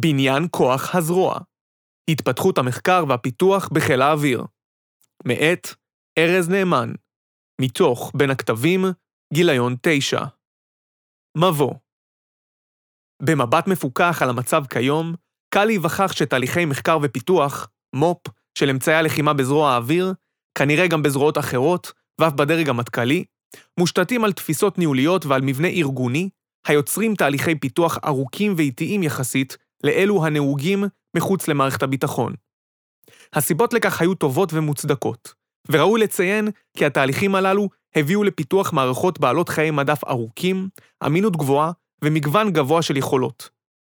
בניין 0.00 0.46
כוח 0.50 0.94
הזרוע 0.94 1.38
התפתחות 2.10 2.58
המחקר 2.58 3.04
והפיתוח 3.08 3.68
בחיל 3.72 4.02
האוויר. 4.02 4.44
מאת 5.24 5.68
ארז 6.18 6.48
נאמן 6.48 6.92
מתוך 7.60 8.12
בין 8.16 8.30
הכתבים, 8.30 8.84
גיליון 9.34 9.76
9 9.82 10.20
מבוא. 11.38 11.74
במבט 13.22 13.66
מפוכח 13.66 14.18
על 14.22 14.30
המצב 14.30 14.64
כיום, 14.70 15.14
קל 15.54 15.64
להיווכח 15.64 16.12
שתהליכי 16.12 16.64
מחקר 16.64 16.98
ופיתוח, 17.02 17.68
מו"פ, 17.94 18.32
של 18.58 18.70
אמצעי 18.70 18.94
הלחימה 18.94 19.34
בזרוע 19.34 19.70
האוויר, 19.70 20.12
כנראה 20.58 20.88
גם 20.88 21.02
בזרועות 21.02 21.38
אחרות, 21.38 21.92
ואף 22.20 22.32
בדרג 22.32 22.68
המטכ"לי, 22.68 23.24
מושתתים 23.80 24.24
על 24.24 24.32
תפיסות 24.32 24.78
ניהוליות 24.78 25.26
ועל 25.26 25.40
מבנה 25.42 25.68
ארגוני, 25.68 26.28
היוצרים 26.66 27.14
תהליכי 27.14 27.54
פיתוח 27.54 27.98
ארוכים 28.04 28.54
ואיטיים 28.56 29.02
יחסית 29.02 29.56
לאלו 29.84 30.26
הנהוגים 30.26 30.84
מחוץ 31.16 31.48
למערכת 31.48 31.82
הביטחון. 31.82 32.34
הסיבות 33.32 33.72
לכך 33.72 34.00
היו 34.00 34.14
טובות 34.14 34.52
ומוצדקות, 34.52 35.34
וראוי 35.70 36.00
לציין 36.00 36.48
כי 36.76 36.84
התהליכים 36.84 37.34
הללו 37.34 37.68
הביאו 37.94 38.24
לפיתוח 38.24 38.72
מערכות 38.72 39.20
בעלות 39.20 39.48
חיי 39.48 39.70
מדף 39.70 40.04
ארוכים, 40.04 40.68
אמינות 41.06 41.36
גבוהה 41.36 41.72
ומגוון 42.04 42.52
גבוה 42.52 42.82
של 42.82 42.96
יכולות. 42.96 43.50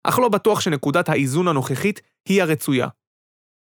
אך 0.05 0.19
לא 0.19 0.29
בטוח 0.29 0.61
שנקודת 0.61 1.09
האיזון 1.09 1.49
הנוכחית 1.49 2.01
היא 2.29 2.43
הרצויה. 2.43 2.89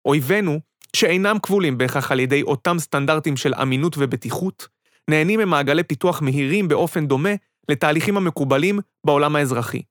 אויבינו, 0.06 0.60
שאינם 0.96 1.38
כבולים 1.44 1.78
בהכרח 1.78 2.12
על 2.12 2.20
ידי 2.20 2.42
אותם 2.42 2.80
סטנדרטים 2.80 3.38
של 3.38 3.54
אמינות 3.54 3.96
ובטיחות, 3.98 4.68
נהנים 5.10 5.40
ממעגלי 5.40 5.84
פיתוח 5.84 6.22
מהירים 6.22 6.68
באופן 6.68 7.08
דומה 7.08 7.30
לתהליכים 7.72 8.18
המקובלים 8.18 8.80
בעולם 9.06 9.36
האזרחי. 9.36 9.82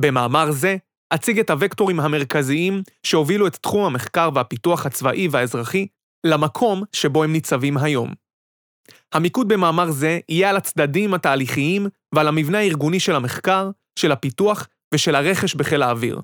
במאמר 0.00 0.50
זה, 0.50 0.76
אציג 1.14 1.38
את 1.38 1.50
הוקטורים 1.50 2.00
המרכזיים 2.00 2.82
שהובילו 3.02 3.46
את 3.46 3.56
תחום 3.56 3.84
המחקר 3.84 4.30
והפיתוח 4.34 4.86
הצבאי 4.86 5.28
והאזרחי 5.28 5.86
למקום 6.26 6.82
שבו 6.92 7.24
הם 7.24 7.32
ניצבים 7.32 7.76
היום. 7.78 8.12
המיקוד 9.12 9.48
במאמר 9.48 9.90
זה 9.90 10.18
יהיה 10.28 10.50
על 10.50 10.56
הצדדים 10.56 11.14
התהליכיים 11.14 11.86
ועל 12.14 12.28
המבנה 12.28 12.58
הארגוני 12.58 13.00
של 13.00 13.14
המחקר, 13.14 13.70
של 13.98 14.12
הפיתוח 14.12 14.68
ושל 14.94 15.14
הרכש 15.14 15.54
בחיל 15.54 15.82
האוויר. 15.82 16.20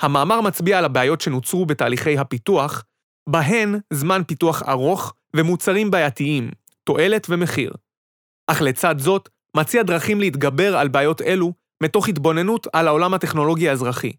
המאמר 0.00 0.40
מצביע 0.40 0.78
על 0.78 0.84
הבעיות 0.84 1.20
שנוצרו 1.20 1.66
בתהליכי 1.66 2.18
הפיתוח, 2.18 2.84
בהן 3.28 3.74
זמן 3.92 4.22
פיתוח 4.26 4.62
ארוך 4.68 5.14
ומוצרים 5.36 5.90
בעייתיים, 5.90 6.50
תועלת 6.84 7.26
ומחיר. 7.30 7.72
אך 8.46 8.62
לצד 8.62 8.98
זאת, 8.98 9.28
מציע 9.56 9.82
דרכים 9.82 10.20
להתגבר 10.20 10.76
על 10.76 10.88
בעיות 10.88 11.22
אלו 11.22 11.52
מתוך 11.82 12.08
התבוננות 12.08 12.66
על 12.72 12.88
העולם 12.88 13.14
הטכנולוגי 13.14 13.68
האזרחי. 13.68 14.12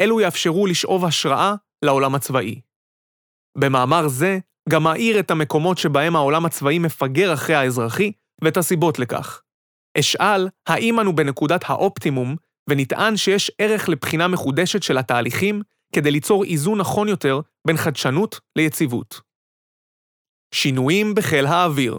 אלו 0.00 0.20
יאפשרו 0.20 0.66
לשאוב 0.66 1.04
השראה 1.04 1.54
לעולם 1.84 2.14
הצבאי. 2.14 2.60
במאמר 3.58 4.08
זה 4.08 4.38
גם 4.68 4.82
מאיר 4.82 5.20
את 5.20 5.30
המקומות 5.30 5.78
שבהם 5.78 6.16
העולם 6.16 6.46
הצבאי 6.46 6.78
מפגר 6.78 7.34
אחרי 7.34 7.54
האזרחי 7.54 8.12
ואת 8.44 8.56
הסיבות 8.56 8.98
לכך. 8.98 9.42
אשאל 9.98 10.48
האם 10.66 11.00
אנו 11.00 11.16
בנקודת 11.16 11.60
האופטימום 11.66 12.36
ונטען 12.70 13.16
שיש 13.16 13.50
ערך 13.58 13.88
לבחינה 13.88 14.28
מחודשת 14.28 14.82
של 14.82 14.98
התהליכים 14.98 15.62
כדי 15.94 16.10
ליצור 16.10 16.44
איזון 16.44 16.78
נכון 16.78 17.08
יותר 17.08 17.40
בין 17.66 17.76
חדשנות 17.76 18.40
ליציבות. 18.56 19.20
שינויים 20.54 21.14
בחיל 21.14 21.46
האוויר 21.46 21.98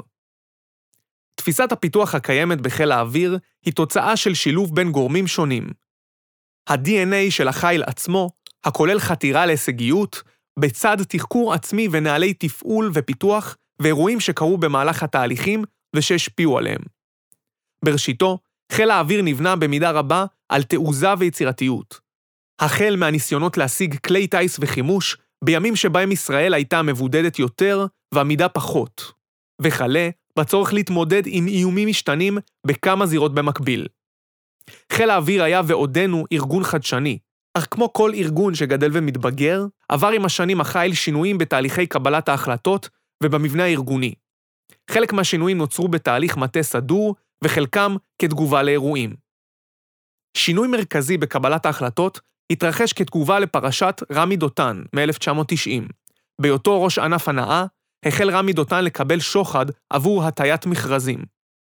תפיסת 1.35 1.71
הפיתוח 1.71 2.15
הקיימת 2.15 2.61
בחיל 2.61 2.91
האוויר 2.91 3.37
היא 3.65 3.73
תוצאה 3.73 4.17
של 4.17 4.33
שילוב 4.33 4.75
בין 4.75 4.91
גורמים 4.91 5.27
שונים. 5.27 5.69
ה-DNA 6.69 7.29
של 7.31 7.47
החיל 7.47 7.83
עצמו, 7.83 8.29
הכולל 8.63 8.99
חתירה 8.99 9.45
להישגיות, 9.45 10.23
בצד 10.59 10.97
תחקור 11.03 11.53
עצמי 11.53 11.87
ונהלי 11.91 12.33
תפעול 12.33 12.91
ופיתוח 12.93 13.57
ואירועים 13.79 14.19
שקרו 14.19 14.57
במהלך 14.57 15.03
התהליכים 15.03 15.63
ושהשפיעו 15.95 16.57
עליהם. 16.57 16.81
בראשיתו, 17.85 18.37
חיל 18.71 18.91
האוויר 18.91 19.21
נבנה 19.21 19.55
במידה 19.55 19.91
רבה 19.91 20.25
על 20.49 20.63
תעוזה 20.63 21.13
ויצירתיות. 21.19 21.99
החל 22.61 22.95
מהניסיונות 22.97 23.57
להשיג 23.57 23.95
כלי 23.99 24.27
טיס 24.27 24.57
וחימוש 24.61 25.17
בימים 25.43 25.75
שבהם 25.75 26.11
ישראל 26.11 26.53
הייתה 26.53 26.81
מבודדת 26.81 27.39
יותר 27.39 27.85
ועמידה 28.13 28.49
פחות, 28.49 29.11
וכלה 29.61 30.09
בצורך 30.39 30.73
להתמודד 30.73 31.21
עם 31.25 31.47
איומים 31.47 31.87
משתנים 31.87 32.37
בכמה 32.67 33.05
זירות 33.05 33.33
במקביל. 33.33 33.87
חיל 34.91 35.09
האוויר 35.09 35.43
היה 35.43 35.61
ועודנו 35.67 36.25
ארגון 36.33 36.63
חדשני, 36.63 37.17
אך 37.57 37.67
כמו 37.71 37.93
כל 37.93 38.11
ארגון 38.13 38.55
שגדל 38.55 38.89
ומתבגר, 38.93 39.65
עבר 39.89 40.09
עם 40.09 40.25
השנים 40.25 40.61
החיל 40.61 40.93
שינויים 40.93 41.37
בתהליכי 41.37 41.87
קבלת 41.87 42.29
ההחלטות 42.29 42.89
ובמבנה 43.23 43.63
הארגוני. 43.63 44.13
חלק 44.89 45.13
מהשינויים 45.13 45.57
נוצרו 45.57 45.87
בתהליך 45.87 46.37
מטה 46.37 46.63
סדור, 46.63 47.15
וחלקם 47.43 47.95
כתגובה 48.21 48.63
לאירועים. 48.63 49.15
שינוי 50.37 50.67
מרכזי 50.67 51.17
בקבלת 51.17 51.65
ההחלטות 51.65 52.19
התרחש 52.51 52.93
כתגובה 52.93 53.39
לפרשת 53.39 54.01
רמי 54.11 54.35
דותן 54.35 54.83
מ-1990. 54.95 55.93
בהיותו 56.41 56.83
ראש 56.83 56.99
ענף 56.99 57.27
הנאה, 57.27 57.65
החל 58.05 58.29
רמי 58.29 58.53
דותן 58.53 58.83
לקבל 58.83 59.19
שוחד 59.19 59.65
עבור 59.89 60.23
הטיית 60.23 60.65
מכרזים. 60.65 61.19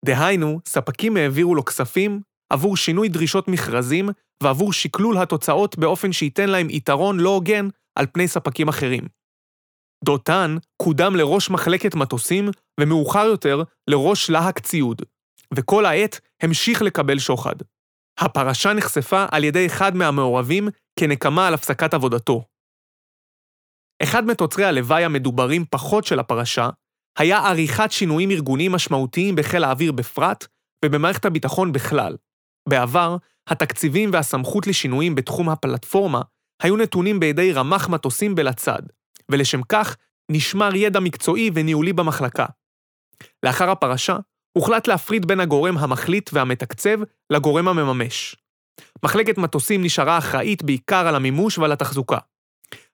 דהיינו, 0.06 0.59
ספקים 0.67 1.17
העבירו 1.17 1.56
לו 1.56 1.66
כספים 1.66 2.22
עבור 2.53 2.78
שינוי 2.78 3.09
דרישות 3.09 3.47
מכרזים 3.47 4.09
ועבור 4.44 4.73
שקלול 4.73 5.17
התוצאות 5.17 5.78
באופן 5.78 6.12
שייתן 6.12 6.50
להם 6.50 6.69
יתרון 6.69 7.19
לא 7.19 7.29
הוגן 7.29 7.67
על 7.95 8.06
פני 8.13 8.28
ספקים 8.28 8.67
אחרים. 8.67 9.03
דותן 10.06 10.57
קודם 10.78 11.16
לראש 11.16 11.50
מחלקת 11.50 11.95
מטוסים 11.95 12.50
ומאוחר 12.79 13.25
יותר 13.25 13.63
לראש 13.88 14.29
להק 14.29 14.59
ציוד, 14.59 15.01
וכל 15.53 15.85
העת 15.85 16.19
המשיך 16.41 16.81
לקבל 16.81 17.19
שוחד. 17.19 17.56
הפרשה 18.19 18.73
נחשפה 18.73 19.25
על 19.31 19.44
ידי 19.44 19.66
אחד 19.66 19.96
מהמעורבים 19.96 20.67
כנקמה 21.00 21.47
על 21.47 21.53
הפסקת 21.53 21.94
עבודתו. 21.94 22.44
אחד 24.03 24.25
מתוצרי 24.25 24.65
הלוואי 24.65 25.03
המדוברים 25.03 25.65
פחות 25.69 26.05
של 26.05 26.19
הפרשה, 26.19 26.69
היה 27.17 27.37
עריכת 27.37 27.91
שינויים 27.91 28.31
ארגוניים 28.31 28.71
משמעותיים 28.71 29.35
בחיל 29.35 29.63
האוויר 29.63 29.91
בפרט 29.91 30.47
ובמערכת 30.85 31.25
הביטחון 31.25 31.71
בכלל. 31.71 32.15
בעבר, 32.69 33.17
התקציבים 33.47 34.09
והסמכות 34.13 34.67
לשינויים 34.67 35.15
בתחום 35.15 35.49
הפלטפורמה 35.49 36.21
היו 36.61 36.77
נתונים 36.77 37.19
בידי 37.19 37.53
רמ"ח 37.53 37.89
מטוסים 37.89 38.35
בלצד, 38.35 38.81
ולשם 39.31 39.61
כך 39.69 39.97
נשמר 40.31 40.75
ידע 40.75 40.99
מקצועי 40.99 41.51
וניהולי 41.53 41.93
במחלקה. 41.93 42.45
לאחר 43.43 43.69
הפרשה, 43.69 44.17
הוחלט 44.57 44.87
להפריד 44.87 45.25
בין 45.25 45.39
הגורם 45.39 45.77
המחליט 45.77 46.29
והמתקצב 46.33 46.99
לגורם 47.29 47.67
המממש. 47.67 48.35
מחלקת 49.05 49.37
מטוסים 49.37 49.83
נשארה 49.83 50.17
אחראית 50.17 50.63
בעיקר 50.63 51.07
על 51.07 51.16
המימוש 51.16 51.57
ועל 51.57 51.71
התחזוקה. 51.71 52.17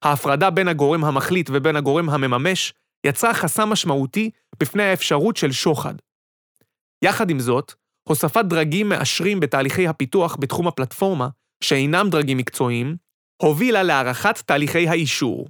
ההפרדה 0.02 0.50
בין 0.50 0.68
הגורם 0.68 1.04
המחליט 1.04 1.50
ובין 1.54 1.76
הגורם 1.76 2.10
המממש 2.10 2.74
יצרה 3.06 3.34
חסם 3.34 3.70
משמעותי 3.70 4.30
בפני 4.60 4.84
האפשרות 4.84 5.38
של 5.38 5.52
שוחד. 5.52 5.94
יחד 7.02 7.30
עם 7.30 7.40
זאת, 7.40 7.74
הוספת 8.10 8.46
דרגים 8.46 8.90
מאשרים 8.90 9.40
בתהליכי 9.40 9.88
הפיתוח 9.88 10.38
בתחום 10.40 10.68
הפלטפורמה, 10.68 11.28
שאינם 11.64 12.10
דרגים 12.10 12.38
מקצועיים, 12.38 12.96
הובילה 13.42 13.84
להארכת 13.84 14.38
תהליכי 14.38 14.88
האישור. 14.88 15.48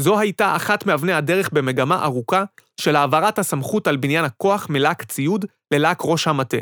זו 0.00 0.18
הייתה 0.20 0.56
אחת 0.56 0.86
מאבני 0.86 1.12
הדרך 1.12 1.50
במגמה 1.52 2.04
ארוכה 2.04 2.44
של 2.80 2.96
העברת 2.96 3.38
הסמכות 3.38 3.86
על 3.86 3.96
בניין 3.96 4.24
הכוח 4.24 4.66
מלהק 4.70 5.04
ציוד 5.04 5.44
ללהק 5.74 5.98
ראש 6.04 6.28
המטה, 6.28 6.56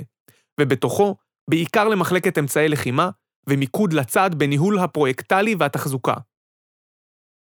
ובתוכו, 0.61 1.17
בעיקר 1.51 1.89
למחלקת 1.89 2.39
אמצעי 2.39 2.69
לחימה, 2.69 3.11
ומיקוד 3.47 3.93
לצד 3.93 4.31
בניהול 4.35 4.79
הפרויקטלי 4.79 5.55
והתחזוקה. 5.59 6.15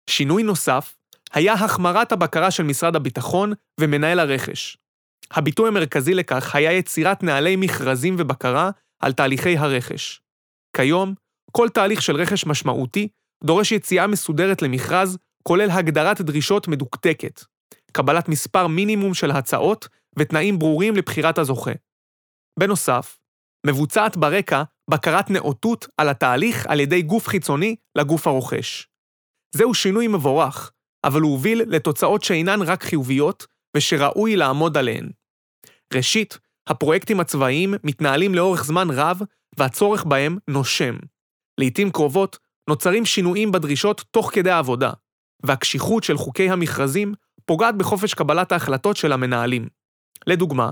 שינוי 0.10 0.44
נוסף 0.44 0.96
היה 1.34 1.54
החמרת 1.54 2.12
הבקרה 2.12 2.52
של 2.52 2.64
משרד 2.64 2.96
הביטחון 2.96 3.54
ומנהל 3.80 4.20
הרכש. 4.20 4.78
הביטוי 5.32 5.68
המרכזי 5.68 6.14
לכך 6.14 6.56
היה 6.56 6.74
יצירת 6.74 7.24
נהלי 7.24 7.56
מכרזים 7.56 8.16
ובקרה 8.20 8.70
על 9.00 9.14
תהליכי 9.14 9.58
הרכש. 9.58 10.22
כיום, 10.76 11.14
כל 11.52 11.70
תהליך 11.70 12.02
של 12.02 12.16
רכש 12.16 12.46
משמעותי 12.46 13.08
דורש 13.44 13.72
יציאה 13.72 14.08
מסודרת 14.08 14.62
למכרז, 14.62 15.18
כולל 15.44 15.72
הגדרת 15.72 16.22
דרישות 16.22 16.68
מדוקדקת, 16.68 17.42
קבלת 17.92 18.30
מספר 18.30 18.68
מינימום 18.68 19.14
של 19.14 19.32
הצעות 19.32 19.88
ותנאים 20.20 20.60
ברורים 20.60 20.96
לבחירת 20.96 21.38
הזוכה. 21.38 21.72
בנוסף, 22.60 23.20
מבוצעת 23.68 24.18
ברקע 24.18 24.64
בקרת 24.90 25.30
נאותות 25.30 25.88
על 25.98 26.10
התהליך 26.10 26.66
על 26.68 26.80
ידי 26.80 27.02
גוף 27.02 27.28
חיצוני 27.28 27.76
לגוף 27.98 28.28
הרוכש. 28.28 28.88
זהו 29.58 29.74
שינוי 29.74 30.08
מבורך, 30.08 30.72
אבל 31.04 31.22
הוא 31.22 31.32
הוביל 31.32 31.62
לתוצאות 31.68 32.24
שאינן 32.24 32.62
רק 32.62 32.84
חיוביות, 32.84 33.46
ושראוי 33.78 34.36
לעמוד 34.36 34.78
עליהן. 34.78 35.10
ראשית, 35.94 36.38
הפרויקטים 36.68 37.20
הצבאיים 37.20 37.74
מתנהלים 37.84 38.36
לאורך 38.36 38.64
זמן 38.66 38.88
רב, 38.92 39.22
והצורך 39.58 40.04
בהם 40.04 40.38
נושם. 40.48 40.96
לעתים 41.58 41.92
קרובות 41.92 42.38
נוצרים 42.70 43.06
שינויים 43.06 43.52
בדרישות 43.52 44.04
תוך 44.12 44.32
כדי 44.34 44.50
העבודה, 44.50 44.92
והקשיחות 45.44 46.04
של 46.04 46.18
חוקי 46.18 46.50
המכרזים 46.50 47.14
פוגעת 47.46 47.76
בחופש 47.78 48.14
קבלת 48.14 48.52
ההחלטות 48.52 48.98
של 48.98 49.12
המנהלים. 49.12 49.68
לדוגמה, 50.28 50.72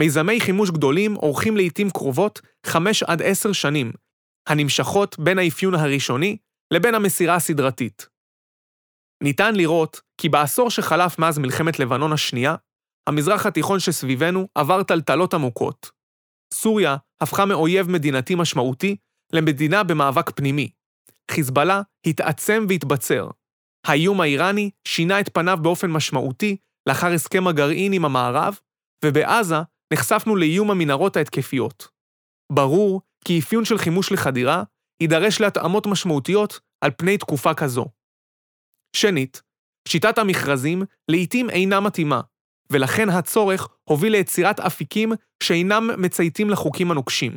מיזמי 0.00 0.40
חימוש 0.40 0.70
גדולים 0.70 1.16
אורכים 1.16 1.56
לעתים 1.56 1.90
קרובות 1.90 2.40
5 2.66 3.02
עד 3.02 3.22
10 3.22 3.52
שנים, 3.52 3.92
הנמשכות 4.46 5.18
בין 5.18 5.38
האפיון 5.38 5.74
הראשוני 5.74 6.36
לבין 6.70 6.94
המסירה 6.94 7.34
הסדרתית. 7.34 8.11
ניתן 9.22 9.54
לראות 9.54 10.00
כי 10.20 10.28
בעשור 10.28 10.70
שחלף 10.70 11.18
מאז 11.18 11.38
מלחמת 11.38 11.78
לבנון 11.78 12.12
השנייה, 12.12 12.54
המזרח 13.08 13.46
התיכון 13.46 13.80
שסביבנו 13.80 14.48
עבר 14.54 14.82
טלטלות 14.82 15.34
עמוקות. 15.34 15.90
סוריה 16.54 16.96
הפכה 17.20 17.44
מאויב 17.44 17.90
מדינתי 17.90 18.34
משמעותי 18.34 18.96
למדינה 19.32 19.82
במאבק 19.82 20.30
פנימי. 20.30 20.70
חיזבאללה 21.30 21.82
התעצם 22.06 22.66
והתבצר. 22.68 23.28
האיום 23.86 24.20
האיראני 24.20 24.70
שינה 24.88 25.20
את 25.20 25.28
פניו 25.34 25.58
באופן 25.62 25.90
משמעותי 25.90 26.56
לאחר 26.88 27.12
הסכם 27.12 27.46
הגרעין 27.46 27.92
עם 27.92 28.04
המערב, 28.04 28.58
ובעזה 29.04 29.56
נחשפנו 29.92 30.36
לאיום 30.36 30.70
המנהרות 30.70 31.16
ההתקפיות. 31.16 31.88
ברור 32.52 33.00
כי 33.24 33.38
אפיון 33.38 33.64
של 33.64 33.78
חימוש 33.78 34.12
לחדירה 34.12 34.62
יידרש 35.02 35.40
להתאמות 35.40 35.86
משמעותיות 35.86 36.60
על 36.84 36.90
פני 36.96 37.18
תקופה 37.18 37.54
כזו. 37.54 37.86
שנית, 38.96 39.42
שיטת 39.88 40.18
המכרזים 40.18 40.82
לעתים 41.08 41.50
אינה 41.50 41.80
מתאימה, 41.80 42.20
ולכן 42.72 43.08
הצורך 43.08 43.68
הוביל 43.84 44.12
ליצירת 44.12 44.60
אפיקים 44.60 45.12
שאינם 45.42 45.90
מצייתים 45.98 46.50
לחוקים 46.50 46.90
הנוקשים. 46.90 47.36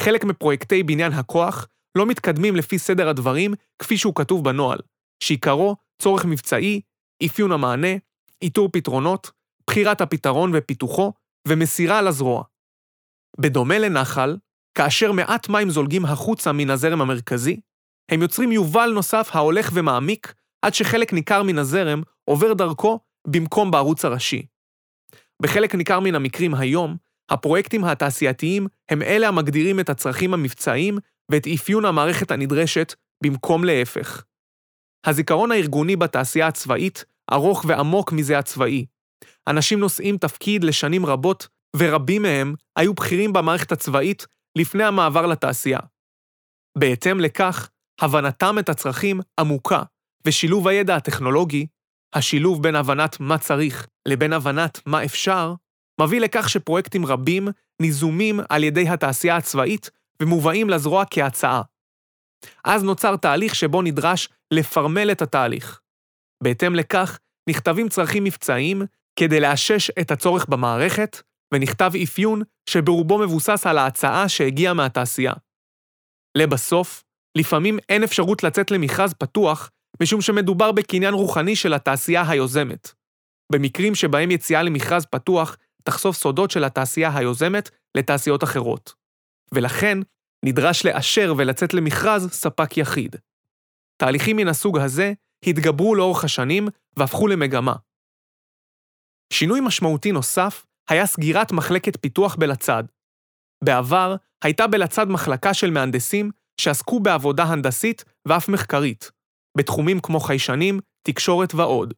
חלק 0.00 0.24
מפרויקטי 0.24 0.82
בניין 0.82 1.12
הכוח 1.12 1.68
לא 1.98 2.06
מתקדמים 2.06 2.56
לפי 2.56 2.78
סדר 2.78 3.08
הדברים 3.08 3.54
כפי 3.78 3.98
שהוא 3.98 4.14
כתוב 4.14 4.44
בנוהל, 4.44 4.78
שעיקרו 5.22 5.76
צורך 6.02 6.24
מבצעי, 6.24 6.80
אפיון 7.26 7.52
המענה, 7.52 7.96
איתור 8.42 8.68
פתרונות, 8.72 9.30
בחירת 9.66 10.00
הפתרון 10.00 10.52
ופיתוחו, 10.54 11.12
ומסירה 11.48 12.02
לזרוע. 12.02 12.44
בדומה 13.40 13.78
לנחל, 13.78 14.36
כאשר 14.74 15.12
מעט 15.12 15.48
מים 15.48 15.70
זולגים 15.70 16.04
החוצה 16.04 16.52
מן 16.52 16.70
הזרם 16.70 17.00
המרכזי, 17.00 17.60
הם 18.10 18.22
יוצרים 18.22 18.52
יובל 18.52 18.90
נוסף 18.94 19.30
ההולך 19.32 19.70
ומעמיק, 19.74 20.34
עד 20.62 20.74
שחלק 20.74 21.12
ניכר 21.12 21.42
מן 21.42 21.58
הזרם 21.58 22.02
עובר 22.24 22.52
דרכו 22.52 23.00
במקום 23.26 23.70
בערוץ 23.70 24.04
הראשי. 24.04 24.46
בחלק 25.42 25.74
ניכר 25.74 26.00
מן 26.00 26.14
המקרים 26.14 26.54
היום, 26.54 26.96
הפרויקטים 27.30 27.84
התעשייתיים 27.84 28.66
הם 28.88 29.02
אלה 29.02 29.28
המגדירים 29.28 29.80
את 29.80 29.90
הצרכים 29.90 30.34
המבצעיים 30.34 30.98
ואת 31.30 31.46
אפיון 31.46 31.84
המערכת 31.84 32.30
הנדרשת, 32.30 32.94
במקום 33.24 33.64
להפך. 33.64 34.24
הזיכרון 35.06 35.52
הארגוני 35.52 35.96
בתעשייה 35.96 36.46
הצבאית 36.46 37.04
ארוך 37.32 37.64
ועמוק 37.68 38.12
מזה 38.12 38.38
הצבאי. 38.38 38.86
אנשים 39.48 39.80
נושאים 39.80 40.16
תפקיד 40.16 40.64
לשנים 40.64 41.06
רבות, 41.06 41.48
ורבים 41.76 42.22
מהם 42.22 42.54
היו 42.76 42.94
בכירים 42.94 43.32
במערכת 43.32 43.72
הצבאית 43.72 44.26
לפני 44.58 44.84
המעבר 44.84 45.26
לתעשייה. 45.26 45.78
בהתאם 46.78 47.20
לכך, 47.20 47.70
הבנתם 48.00 48.58
את 48.58 48.68
הצרכים 48.68 49.20
עמוקה, 49.40 49.82
ושילוב 50.26 50.68
הידע 50.68 50.96
הטכנולוגי, 50.96 51.66
השילוב 52.14 52.62
בין 52.62 52.76
הבנת 52.76 53.20
מה 53.20 53.38
צריך 53.38 53.86
לבין 54.08 54.32
הבנת 54.32 54.80
מה 54.86 55.04
אפשר, 55.04 55.54
מביא 56.00 56.20
לכך 56.20 56.48
שפרויקטים 56.48 57.06
רבים 57.06 57.48
ניזומים 57.82 58.40
על 58.48 58.64
ידי 58.64 58.88
התעשייה 58.88 59.36
הצבאית 59.36 59.90
ומובאים 60.22 60.70
לזרוע 60.70 61.04
כהצעה. 61.10 61.62
אז 62.64 62.82
נוצר 62.82 63.16
תהליך 63.16 63.54
שבו 63.54 63.82
נדרש 63.82 64.28
לפרמל 64.50 65.10
את 65.12 65.22
התהליך. 65.22 65.80
בהתאם 66.42 66.74
לכך, 66.74 67.18
נכתבים 67.50 67.88
צרכים 67.88 68.24
מבצעיים 68.24 68.82
כדי 69.18 69.40
לאשש 69.40 69.90
את 69.90 70.10
הצורך 70.10 70.46
במערכת, 70.48 71.22
ונכתב 71.54 71.90
אפיון 72.02 72.42
שברובו 72.70 73.18
מבוסס 73.18 73.66
על 73.66 73.78
ההצעה 73.78 74.28
שהגיעה 74.28 74.74
מהתעשייה. 74.74 75.32
לבסוף, 76.38 77.04
לפעמים 77.38 77.78
אין 77.88 78.02
אפשרות 78.02 78.42
לצאת 78.42 78.70
למכרז 78.70 79.14
פתוח, 79.14 79.70
משום 80.02 80.20
שמדובר 80.20 80.72
בקניין 80.72 81.14
רוחני 81.14 81.56
של 81.56 81.74
התעשייה 81.74 82.30
היוזמת. 82.30 82.92
במקרים 83.52 83.94
שבהם 83.94 84.30
יציאה 84.30 84.62
למכרז 84.62 85.06
פתוח 85.06 85.56
תחשוף 85.84 86.16
סודות 86.16 86.50
של 86.50 86.64
התעשייה 86.64 87.16
היוזמת 87.16 87.70
לתעשיות 87.96 88.44
אחרות. 88.44 88.94
ולכן, 89.54 89.98
נדרש 90.44 90.86
לאשר 90.86 91.34
ולצאת 91.38 91.74
למכרז 91.74 92.30
ספק 92.30 92.76
יחיד. 92.76 93.16
תהליכים 93.96 94.36
מן 94.36 94.48
הסוג 94.48 94.78
הזה 94.78 95.12
התגברו 95.46 95.94
לאורך 95.94 96.24
השנים 96.24 96.68
והפכו 96.96 97.28
למגמה. 97.28 97.74
שינוי 99.32 99.60
משמעותי 99.60 100.12
נוסף 100.12 100.66
היה 100.88 101.06
סגירת 101.06 101.52
מחלקת 101.52 102.02
פיתוח 102.02 102.36
בלצד. 102.36 102.84
בעבר 103.64 104.16
הייתה 104.44 104.66
בלצד 104.66 105.08
מחלקה 105.08 105.54
של 105.54 105.70
מהנדסים 105.70 106.30
שעסקו 106.60 107.00
בעבודה 107.00 107.44
הנדסית 107.44 108.04
ואף 108.28 108.48
מחקרית, 108.48 109.10
בתחומים 109.58 110.00
כמו 110.00 110.20
חיישנים, 110.20 110.80
תקשורת 111.02 111.54
ועוד. 111.54 111.94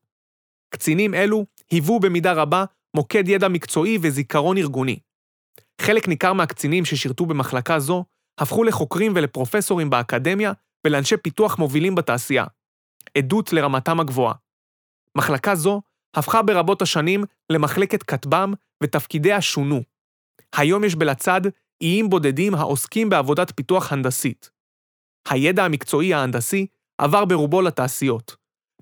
קצינים 0.71 1.15
אלו 1.15 1.47
היוו 1.71 2.01
במידה 2.01 2.33
רבה 2.33 2.65
מוקד 2.97 3.29
ידע 3.29 3.49
מקצועי 3.49 3.99
וזיכרון 4.03 4.59
ארגוני. 4.59 4.99
חלק 5.81 6.09
ניכר 6.09 6.33
מהקצינים 6.33 6.85
ששירתו 6.85 7.27
במחלקה 7.27 7.79
זו 7.79 8.05
הפכו 8.39 8.65
לחוקרים 8.65 9.12
ולפרופסורים 9.15 9.91
באקדמיה 9.91 10.53
ולאנשי 10.87 11.17
פיתוח 11.17 11.59
מובילים 11.59 11.95
בתעשייה. 11.95 12.45
עדות 13.19 13.53
לרמתם 13.53 14.01
הגבוהה. 14.01 14.35
מחלקה 15.15 15.55
זו 15.55 15.83
הפכה 16.15 16.43
ברבות 16.43 16.83
השנים 16.83 17.25
למחלקת 17.51 18.03
כטב"ם 18.03 18.53
ותפקידיה 18.83 19.41
שונו. 19.41 19.83
היום 20.56 20.85
יש 20.85 20.95
בלצד 20.95 21.41
איים 21.81 22.11
בודדים 22.11 22.55
העוסקים 22.55 23.11
בעבודת 23.11 23.53
פיתוח 23.56 23.93
הנדסית. 23.93 24.51
הידע 25.29 25.65
המקצועי 25.65 26.15
ההנדסי 26.15 26.67
עבר 26.99 27.25
ברובו 27.25 27.62
לתעשיות, 27.62 28.37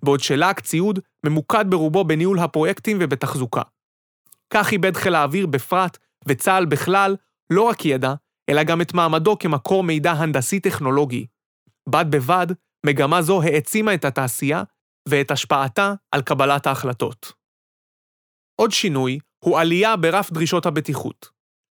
בעוד 0.04 0.20
שלהק 0.20 0.60
ציוד 0.60 0.98
ממוקד 1.26 1.64
ברובו 1.70 2.04
בניהול 2.04 2.38
הפרויקטים 2.38 2.98
ובתחזוקה. 3.00 3.62
כך 4.54 4.72
איבד 4.72 4.96
חיל 4.96 5.14
האוויר 5.14 5.46
בפרט, 5.46 5.98
וצה"ל 6.26 6.66
בכלל, 6.66 7.16
לא 7.52 7.62
רק 7.62 7.84
ידע, 7.84 8.14
אלא 8.50 8.62
גם 8.62 8.80
את 8.80 8.94
מעמדו 8.94 9.38
כמקור 9.38 9.84
מידע 9.84 10.12
הנדסי-טכנולוגי. 10.12 11.26
בד 11.88 12.04
בבד, 12.10 12.46
מגמה 12.86 13.22
זו 13.22 13.42
העצימה 13.42 13.94
את 13.94 14.04
התעשייה 14.04 14.62
ואת 15.08 15.30
השפעתה 15.30 15.94
על 16.10 16.22
קבלת 16.22 16.66
ההחלטות. 16.66 17.32
עוד 18.60 18.70
שינוי 18.70 19.18
הוא 19.44 19.58
עלייה 19.58 19.96
ברף 19.96 20.30
דרישות 20.32 20.66
הבטיחות, 20.66 21.28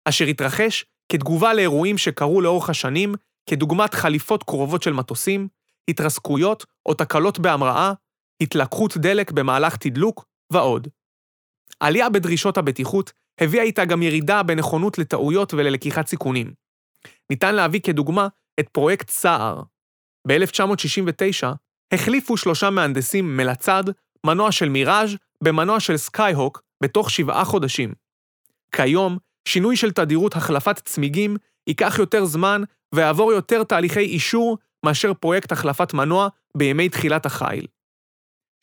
אשר 0.08 0.24
התרחש 0.24 0.84
כתגובה 1.12 1.54
לאירועים 1.54 1.98
שקרו 1.98 2.40
לאורך 2.40 2.70
השנים, 2.70 3.14
כדוגמת 3.50 3.94
חליפות 3.94 4.42
קרובות 4.42 4.82
של 4.82 4.92
מטוסים, 4.92 5.48
התרסקויות 5.90 6.66
או 6.86 6.94
תקלות 6.94 7.38
בהמראה, 7.38 7.92
התלקחות 8.42 8.96
דלק 8.96 9.32
במהלך 9.32 9.76
תדלוק 9.76 10.24
ועוד. 10.52 10.88
עלייה 11.80 12.08
בדרישות 12.08 12.58
הבטיחות 12.58 13.12
הביאה 13.40 13.64
איתה 13.64 13.84
גם 13.84 14.02
ירידה 14.02 14.42
בנכונות 14.42 14.98
לטעויות 14.98 15.54
וללקיחת 15.54 16.06
סיכונים. 16.06 16.52
ניתן 17.30 17.54
להביא 17.54 17.80
כדוגמה 17.80 18.28
את 18.60 18.68
פרויקט 18.68 19.08
סער. 19.10 19.62
ב-1969 20.28 21.46
החליפו 21.94 22.36
שלושה 22.36 22.70
מהנדסים 22.70 23.36
מלצד 23.36 23.84
מנוע 24.26 24.52
של 24.52 24.68
מיראז' 24.68 25.16
במנוע 25.44 25.80
של 25.80 25.96
סקייהוק 25.96 26.62
בתוך 26.82 27.10
שבעה 27.10 27.44
חודשים. 27.44 27.94
כיום, 28.74 29.18
שינוי 29.48 29.76
של 29.76 29.92
תדירות 29.92 30.36
החלפת 30.36 30.78
צמיגים 30.78 31.36
ייקח 31.66 31.98
יותר 31.98 32.24
זמן 32.24 32.62
ויעבור 32.94 33.32
יותר 33.32 33.64
תהליכי 33.64 34.00
אישור 34.00 34.58
מאשר 34.86 35.14
פרויקט 35.14 35.52
החלפת 35.52 35.94
מנוע 35.94 36.28
בימי 36.56 36.88
תחילת 36.88 37.26
החיל. 37.26 37.66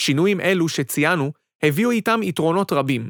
שינויים 0.02 0.42
אלו 0.42 0.70
שציינו 0.70 1.32
הביאו 1.64 1.92
איתם 1.92 2.24
יתרונות 2.24 2.72
רבים. 2.72 3.10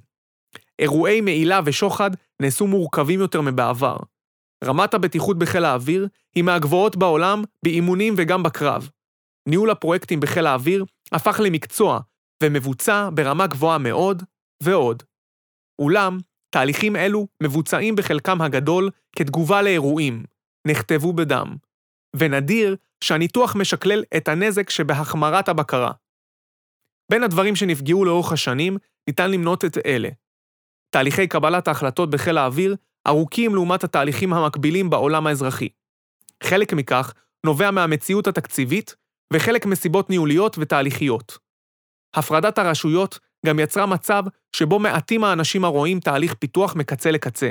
אירועי 0.80 1.22
מעילה 1.22 1.60
ושוחד 1.66 2.12
נעשו 2.42 2.68
מורכבים 2.68 3.20
יותר 3.20 3.42
מבעבר. 3.42 3.98
רמת 4.64 4.94
הבטיחות 4.94 5.40
בחיל 5.40 5.66
האוויר 5.66 6.08
היא 6.36 6.44
מהגבוהות 6.44 6.96
בעולם 6.96 7.44
באימונים 7.64 8.14
וגם 8.18 8.44
בקרב. 8.44 8.90
ניהול 9.50 9.70
הפרויקטים 9.70 10.20
בחיל 10.20 10.46
האוויר 10.46 10.86
הפך 11.12 11.40
למקצוע 11.44 12.00
ומבוצע 12.44 13.10
ברמה 13.14 13.48
גבוהה 13.48 13.78
מאוד 13.78 14.24
ועוד. 14.64 15.04
אולם, 15.80 16.18
תהליכים 16.50 16.96
אלו 16.96 17.28
מבוצעים 17.44 17.96
בחלקם 17.96 18.42
הגדול 18.42 18.90
כתגובה 19.16 19.62
לאירועים, 19.62 20.24
נכתבו 20.68 21.14
בדם, 21.14 21.56
ונדיר 22.16 22.76
שהניתוח 23.04 23.56
משקלל 23.56 24.04
את 24.18 24.28
הנזק 24.28 24.70
שבהחמרת 24.70 25.50
הבקרה. 25.50 25.92
בין 27.12 27.24
הדברים 27.24 27.56
שנפגעו 27.56 28.06
לאורך 28.06 28.32
השנים, 28.32 28.78
ניתן 29.08 29.32
למנות 29.32 29.66
את 29.66 29.78
אלה. 29.86 30.10
תהליכי 30.90 31.28
קבלת 31.28 31.68
ההחלטות 31.68 32.10
בחיל 32.10 32.38
האוויר 32.38 32.76
ארוכים 33.08 33.56
לעומת 33.56 33.84
התהליכים 33.84 34.34
המקבילים 34.34 34.90
בעולם 34.90 35.28
האזרחי. 35.28 35.70
חלק 36.44 36.74
מכך 36.74 37.14
נובע 37.46 37.72
מהמציאות 37.72 38.28
התקציבית 38.28 38.96
וחלק 39.34 39.66
מסיבות 39.66 40.10
ניהוליות 40.10 40.58
ותהליכיות. 40.60 41.38
הפרדת 42.16 42.58
הרשויות 42.58 43.20
גם 43.46 43.60
יצרה 43.60 43.86
מצב 43.86 44.24
שבו 44.56 44.80
מעטים 44.80 45.24
האנשים 45.24 45.64
הרואים 45.64 46.00
תהליך 46.00 46.34
פיתוח 46.34 46.76
מקצה 46.76 47.12
לקצה. 47.12 47.50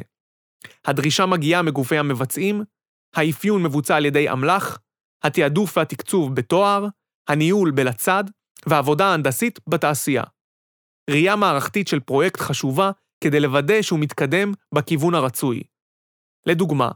הדרישה 0.84 1.26
מגיעה 1.26 1.62
מגופי 1.62 1.98
המבצעים, 1.98 2.64
האפיון 3.16 3.62
מבוצע 3.62 3.96
על 3.96 4.04
ידי 4.04 4.30
אמל"ח, 4.30 4.78
התעדוף 5.22 5.76
והתקצוב 5.76 6.34
בתואר, 6.34 6.86
הניהול 7.28 7.70
בלצד, 7.70 8.24
והעבודה 8.66 9.06
ההנדסית 9.06 9.60
בתעשייה. 9.68 10.22
ראייה 11.10 11.36
מערכתית 11.36 11.88
של 11.88 12.00
פרויקט 12.00 12.40
חשובה 12.40 12.90
כדי 13.24 13.40
לוודא 13.40 13.82
שהוא 13.82 13.98
מתקדם 13.98 14.52
בכיוון 14.74 15.14
הרצוי. 15.14 15.62
לדוגמה, 16.46 16.90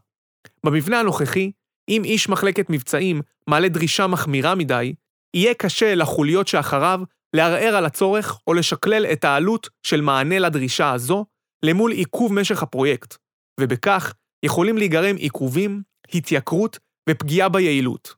במבנה 0.66 1.00
הנוכחי, 1.00 1.52
אם 1.88 2.02
איש 2.04 2.28
מחלקת 2.28 2.70
מבצעים 2.70 3.20
מעלה 3.46 3.68
דרישה 3.68 4.06
מחמירה 4.06 4.54
מדי, 4.54 4.94
יהיה 5.34 5.54
קשה 5.54 5.94
לחוליות 5.94 6.48
שאחריו 6.48 7.00
לערער 7.36 7.76
על 7.76 7.86
הצורך 7.86 8.38
או 8.46 8.54
לשקלל 8.54 9.06
את 9.06 9.24
העלות 9.24 9.68
של 9.82 10.00
מענה 10.00 10.38
לדרישה 10.38 10.92
הזו 10.92 11.26
למול 11.62 11.92
עיכוב 11.92 12.32
משך 12.32 12.62
הפרויקט, 12.62 13.16
ובכך 13.60 14.14
יכולים 14.42 14.78
להיגרם 14.78 15.16
עיכובים, 15.16 15.82
התייקרות 16.14 16.78
ופגיעה 17.10 17.48
ביעילות. 17.48 18.14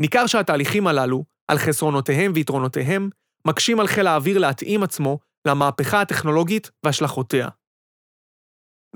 ניכר 0.00 0.26
שהתהליכים 0.26 0.86
הללו, 0.86 1.24
על 1.48 1.58
חסרונותיהם 1.58 2.32
ויתרונותיהם, 2.34 3.10
מקשים 3.46 3.80
על 3.80 3.86
חיל 3.86 4.06
האוויר 4.06 4.38
להתאים 4.38 4.82
עצמו 4.82 5.18
למהפכה 5.48 6.00
הטכנולוגית 6.00 6.70
והשלכותיה. 6.84 7.48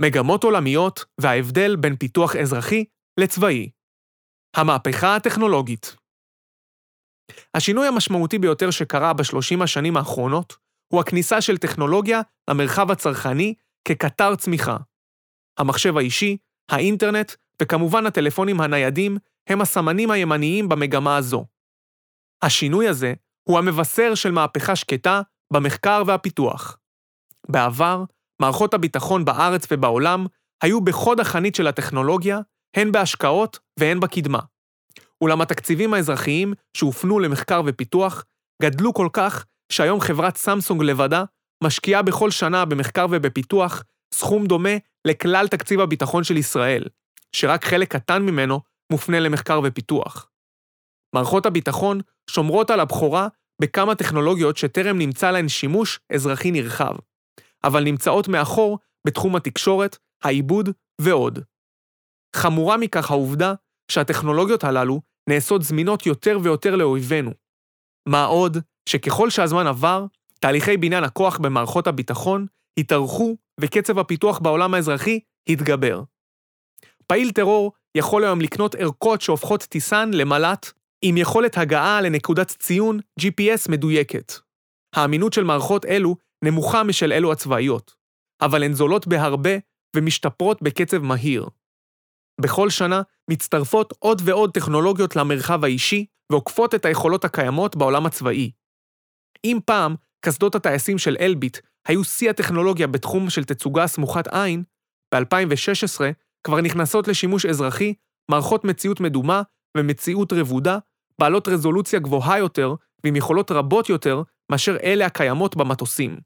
מגמות 0.01 0.45
עולמיות 0.45 1.05
וההבדל 1.21 1.77
בין 1.77 1.97
פיתוח 1.97 2.37
אזרחי 2.37 2.85
לצבאי. 3.21 3.71
המהפכה 4.57 5.17
הטכנולוגית 5.17 5.97
השינוי 7.55 7.89
המשמעותי 7.89 8.39
ביותר 8.39 8.71
שקרה 8.71 9.13
בשלושים 9.13 9.63
השנים 9.63 9.97
האחרונות 9.97 10.57
הוא 10.93 11.01
הכניסה 11.01 11.41
של 11.41 11.57
טכנולוגיה 11.57 12.21
למרחב 12.51 12.91
הצרכני 12.91 13.55
כקטר 13.89 14.37
צמיחה. 14.37 14.77
המחשב 15.59 15.97
האישי, 15.97 16.37
האינטרנט 16.71 17.33
וכמובן 17.63 18.07
הטלפונים 18.07 18.61
הניידים 18.61 19.19
הם 19.47 19.61
הסמנים 19.61 20.11
הימניים 20.11 20.69
במגמה 20.69 21.17
הזו. 21.17 21.45
השינוי 22.43 22.89
הזה 22.89 23.15
הוא 23.49 23.59
המבשר 23.59 24.15
של 24.15 24.31
מהפכה 24.31 24.77
שקטה 24.77 25.23
במחקר 25.53 26.03
והפיתוח. 26.07 26.79
בעבר, 27.49 28.05
מערכות 28.43 28.75
הביטחון 28.75 29.25
בארץ 29.25 29.67
ובעולם 29.71 30.27
היו 30.63 30.81
בחוד 30.81 31.21
החנית 31.21 31.55
של 31.55 31.67
הטכנולוגיה, 31.67 32.41
הן 32.77 32.93
בהשקעות 32.93 33.59
והן 33.79 34.01
בקדמה. 34.01 34.39
אולם 35.21 35.41
התקציבים 35.41 35.95
האזרחיים 35.95 36.55
שהופנו 36.77 37.19
למחקר 37.19 37.63
ופיתוח 37.67 38.25
גדלו 38.63 38.95
כל 38.95 39.09
כך 39.13 39.47
שהיום 39.73 40.01
חברת 40.01 40.37
סמסונג 40.37 40.83
לבדה 40.83 41.25
משקיעה 41.65 42.03
בכל 42.03 42.31
שנה 42.31 42.65
במחקר 42.65 43.07
ובפיתוח 43.11 43.83
סכום 44.15 44.47
דומה 44.47 44.77
לכלל 45.05 45.49
תקציב 45.49 45.81
הביטחון 45.81 46.25
של 46.25 46.37
ישראל, 46.37 46.85
שרק 47.37 47.65
חלק 47.65 47.93
קטן 47.93 48.23
ממנו 48.23 48.61
מופנה 48.93 49.21
למחקר 49.21 49.61
ופיתוח. 49.65 50.31
מערכות 51.15 51.47
הביטחון 51.47 52.01
שומרות 52.31 52.71
על 52.71 52.81
הבכורה 52.81 53.29
בכמה 53.63 53.95
טכנולוגיות 53.95 54.57
שטרם 54.57 54.99
נמצא 54.99 55.31
להן 55.31 55.49
שימוש 55.49 56.01
אזרחי 56.15 56.51
נרחב, 56.51 56.95
אבל 57.65 57.85
נמצאות 57.85 58.29
מאחור 58.29 58.79
בתחום 59.07 59.37
התקשורת, 59.37 59.99
העיבוד 60.23 60.69
ועוד. 61.01 61.39
חמורה 62.37 62.77
מכך 62.77 63.11
העובדה 63.11 63.55
שהטכנולוגיות 63.91 64.65
הללו 64.65 65.01
נעשות 65.29 65.63
זמינות 65.63 66.07
יותר 66.07 66.39
ויותר 66.43 66.77
לאויבינו. 66.77 67.31
מה 68.09 68.25
עוד, 68.25 68.59
שככל 68.89 69.31
שהזמן 69.31 69.67
עבר, 69.67 70.07
תהליכי 70.41 70.77
בניין 70.77 71.05
הכוח 71.05 71.39
במערכות 71.39 71.87
הביטחון 71.87 72.47
התארכו 72.79 73.37
וקצב 73.61 73.99
הפיתוח 73.99 74.39
בעולם 74.39 74.75
האזרחי 74.75 75.21
התגבר. 75.49 76.03
פעיל 77.11 77.31
טרור 77.33 77.73
יכול 77.95 78.25
היום 78.25 78.41
לקנות 78.41 78.75
ערכות 78.75 79.21
שהופכות 79.21 79.63
טיסן 79.63 80.11
למל"ט 80.15 80.67
עם 81.03 81.17
יכולת 81.17 81.59
הגעה 81.59 82.01
לנקודת 82.01 82.49
ציון 82.49 83.01
GPS 83.21 83.71
מדויקת. 83.71 84.33
האמינות 84.95 85.33
של 85.33 85.45
מערכות 85.45 85.85
אלו 85.85 86.17
נמוכה 86.45 86.83
משל 86.83 87.13
אלו 87.13 87.33
הצבאיות, 87.33 87.95
אבל 88.43 88.63
הן 88.63 88.73
זולות 88.73 89.07
בהרבה 89.07 89.51
ומשתפרות 89.97 90.63
בקצב 90.63 90.99
מהיר. 90.99 91.49
בכל 92.41 92.71
שנה 92.71 93.03
מצטרפות 93.31 93.93
עוד 93.99 94.23
ועוד 94.25 94.51
טכנולוגיות 94.55 95.17
למרחב 95.17 95.65
האישי 95.65 96.07
ועוקפות 96.33 96.75
את 96.75 96.85
היכולות 96.85 97.25
הקיימות 97.25 97.77
בעולם 97.77 98.07
הצבאי. 98.07 98.51
אם 99.45 99.59
פעם 99.65 99.95
קסדות 100.25 100.55
הטייסים 100.55 100.99
של 100.99 101.17
אלביט 101.21 101.59
היו 101.89 102.05
שיא 102.05 102.31
הטכנולוגיה 102.31 102.87
בתחום 102.87 103.31
של 103.31 103.45
תצוגה 103.45 103.87
סמוכת 103.87 104.29
עין, 104.29 104.63
ב-2016 105.15 106.01
כבר 106.45 106.61
נכנסות 106.61 107.09
לשימוש 107.09 107.47
אזרחי 107.47 107.95
מערכות 108.31 108.65
מציאות 108.65 109.01
מדומה 109.01 109.43
ומציאות 109.77 110.33
רבודה, 110.33 110.79
בעלות 111.19 111.49
רזולוציה 111.49 112.01
גבוהה 112.01 112.39
יותר 112.39 112.75
ועם 113.05 113.17
יכולות 113.17 113.51
רבות 113.51 113.89
יותר 113.89 114.23
מאשר 114.53 114.77
אלה 114.83 115.07
הקיימות 115.07 115.57
במטוסים. 115.57 116.17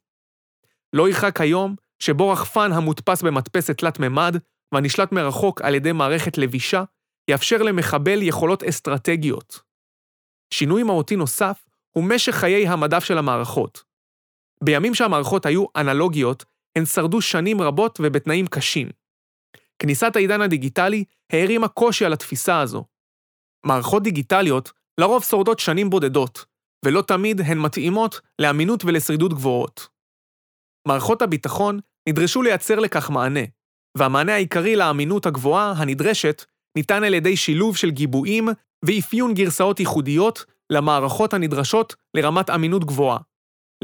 לא 0.92 1.08
ירחק 1.08 1.40
היום 1.40 1.74
שבו 1.98 2.30
רחפן 2.30 2.72
המודפס 2.72 3.22
במדפסת 3.22 3.78
תלת-ממד 3.78 4.36
והנשלט 4.74 5.12
מרחוק 5.12 5.62
על 5.62 5.74
ידי 5.74 5.92
מערכת 5.92 6.38
לבישה, 6.38 6.84
יאפשר 7.30 7.62
למחבל 7.62 8.22
יכולות 8.22 8.62
אסטרטגיות. 8.62 9.60
שינוי 10.50 10.82
מהותי 10.82 11.16
נוסף 11.16 11.64
הוא 11.90 12.04
משך 12.04 12.34
חיי 12.34 12.68
המדף 12.68 13.04
של 13.04 13.18
המערכות. 13.18 13.82
בימים 14.64 14.94
שהמערכות 14.94 15.46
היו 15.46 15.64
אנלוגיות, 15.76 16.44
הן 16.76 16.84
שרדו 16.84 17.20
שנים 17.20 17.60
רבות 17.60 18.00
ובתנאים 18.02 18.46
קשים. 18.46 18.88
כניסת 19.78 20.16
העידן 20.16 20.40
הדיגיטלי 20.40 21.04
הערימה 21.32 21.68
קושי 21.68 22.04
על 22.04 22.12
התפיסה 22.12 22.60
הזו. 22.60 22.84
מערכות 23.66 24.02
דיגיטליות 24.02 24.72
לרוב 25.00 25.24
שורדות 25.24 25.58
שנים 25.58 25.90
בודדות, 25.90 26.44
ולא 26.84 27.02
תמיד 27.02 27.40
הן 27.40 27.58
מתאימות 27.58 28.20
לאמינות 28.38 28.84
ולשרידות 28.84 29.34
גבוהות. 29.34 29.88
מערכות 30.88 31.22
הביטחון 31.22 31.80
נדרשו 32.08 32.42
לייצר 32.42 32.78
לכך 32.78 33.10
מענה, 33.10 33.40
והמענה 33.98 34.34
העיקרי 34.34 34.76
לאמינות 34.76 35.26
הגבוהה 35.26 35.72
הנדרשת 35.76 36.44
ניתן 36.76 37.04
על 37.04 37.14
ידי 37.14 37.36
שילוב 37.36 37.76
של 37.76 37.90
גיבויים 37.90 38.48
ואפיון 38.84 39.34
גרסאות 39.34 39.80
ייחודיות 39.80 40.44
למערכות 40.70 41.34
הנדרשות 41.34 41.94
לרמת 42.14 42.50
אמינות 42.50 42.84
גבוהה. 42.84 43.18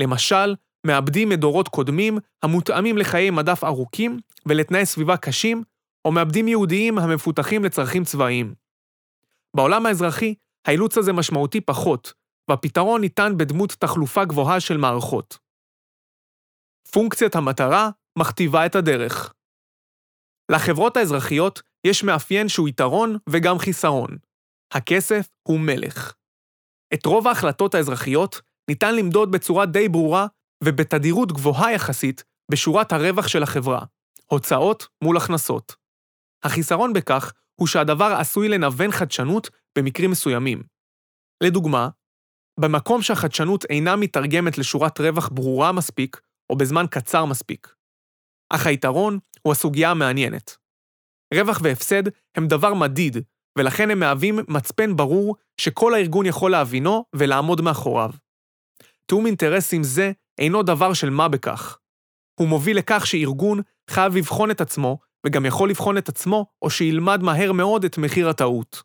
למשל, 0.01 0.55
מאבדים 0.87 1.29
מדורות 1.29 1.69
קודמים 1.69 2.19
המותאמים 2.43 2.99
לחיי 2.99 3.31
מדף 3.31 3.65
ארוכים 3.65 4.19
ולתנאי 4.47 4.87
סביבה 4.87 5.17
קשים, 5.17 5.63
או 6.04 6.12
מאבדים 6.12 6.49
ייעודיים 6.49 6.99
המפותחים 6.99 7.64
לצרכים 7.64 8.04
צבאיים. 8.04 8.54
בעולם 9.57 9.87
האזרחי, 9.87 10.35
האילוץ 10.64 10.99
הזה 10.99 11.12
משמעותי 11.12 11.61
פחות, 11.61 12.12
והפתרון 12.50 13.00
ניתן 13.00 13.33
בדמות 13.37 13.73
תחלופה 13.73 14.25
גבוהה 14.25 14.61
של 14.61 14.76
מערכות. 14.76 15.38
פונקציית 16.92 17.37
המטרה 17.37 17.90
מכתיבה 18.19 18.66
את 18.66 18.75
הדרך. 18.75 19.33
לחברות 20.52 20.97
האזרחיות 20.97 21.62
יש 21.87 22.04
מאפיין 22.04 22.49
שהוא 22.49 22.69
יתרון 22.69 23.16
וגם 23.28 23.59
חיסרון. 23.59 24.16
הכסף 24.75 25.28
הוא 25.42 25.61
מלך. 25.61 26.14
את 26.95 27.07
רוב 27.07 27.28
ההחלטות 27.28 27.75
האזרחיות 27.75 28.40
ניתן 28.71 28.97
למדוד 28.97 29.30
בצורה 29.33 29.66
די 29.66 29.88
ברורה 29.88 30.26
ובתדירות 30.64 31.33
גבוהה 31.33 31.73
יחסית 31.73 32.25
בשורת 32.50 32.92
הרווח 32.92 33.28
של 33.28 33.42
החברה, 33.42 33.85
הוצאות 34.26 34.87
מול 35.04 35.16
הכנסות. 35.16 35.80
החיסרון 36.43 36.93
בכך 36.93 37.33
הוא 37.61 37.69
שהדבר 37.69 38.17
עשוי 38.19 38.49
לנוון 38.49 38.91
חדשנות 38.91 39.51
במקרים 39.79 40.11
מסוימים. 40.11 40.63
לדוגמה, 41.43 41.89
במקום 42.61 43.03
שהחדשנות 43.03 43.65
אינה 43.65 43.97
מתרגמת 43.97 44.59
לשורת 44.59 45.01
רווח 45.01 45.29
ברורה 45.29 45.73
מספיק, 45.73 46.21
או 46.51 46.57
בזמן 46.57 46.85
קצר 46.91 47.25
מספיק. 47.25 47.75
אך 48.51 48.67
היתרון 48.67 49.19
הוא 49.43 49.53
הסוגיה 49.53 49.91
המעניינת. 49.91 50.57
רווח 51.35 51.61
והפסד 51.63 52.03
הם 52.35 52.49
דבר 52.49 52.75
מדיד, 52.75 53.17
ולכן 53.59 53.91
הם 53.91 54.01
מהווים 54.01 54.39
מצפן 54.49 54.97
ברור 54.97 55.37
שכל 55.61 55.95
הארגון 55.95 56.27
יכול 56.27 56.51
להבינו 56.51 57.05
ולעמוד 57.17 57.61
מאחוריו. 57.61 58.11
תיאום 59.07 59.27
אינטרסים 59.27 59.83
זה 59.83 60.13
אינו 60.39 60.63
דבר 60.63 60.93
של 60.93 61.11
מה 61.11 61.29
בכך. 61.29 61.79
הוא 62.41 62.49
מוביל 62.49 62.79
לכך 62.79 63.07
שארגון 63.07 63.61
חייב 63.91 64.17
לבחון 64.17 64.51
את 64.51 64.61
עצמו, 64.61 64.99
וגם 65.27 65.47
יכול 65.47 65.71
לבחון 65.71 65.99
את 65.99 66.09
עצמו, 66.09 66.47
או 66.62 66.71
שילמד 66.71 67.23
מהר 67.23 67.53
מאוד 67.53 67.85
את 67.85 67.99
מחיר 67.99 68.29
הטעות. 68.29 68.83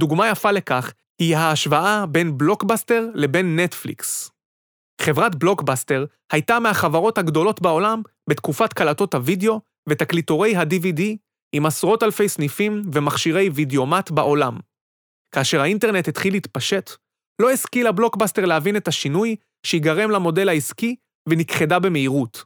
דוגמה 0.00 0.28
יפה 0.28 0.50
לכך 0.50 0.92
היא 1.18 1.36
ההשוואה 1.36 2.06
בין 2.06 2.38
בלוקבאסטר 2.38 3.06
לבין 3.14 3.58
נטפליקס. 3.60 4.30
חברת 5.00 5.34
בלוקבאסטר 5.34 6.04
הייתה 6.32 6.58
מהחברות 6.60 7.18
הגדולות 7.18 7.62
בעולם 7.62 8.02
בתקופת 8.30 8.72
קלטות 8.72 9.14
הוידאו 9.14 9.60
ותקליטורי 9.88 10.56
ה-DVD 10.56 11.02
עם 11.52 11.66
עשרות 11.66 12.02
אלפי 12.02 12.28
סניפים 12.28 12.82
ומכשירי 12.92 13.48
וידאומט 13.54 14.10
בעולם. 14.10 14.58
כאשר 15.34 15.60
האינטרנט 15.60 16.08
התחיל 16.08 16.32
להתפשט, 16.32 16.90
לא 17.42 17.50
השכיל 17.50 17.86
הבלוקבאסטר 17.86 18.44
להבין 18.44 18.76
את 18.76 18.88
השינוי 18.88 19.36
שיגרם 19.66 20.10
למודל 20.10 20.48
העסקי 20.48 20.96
ונכחדה 21.28 21.78
במהירות. 21.78 22.44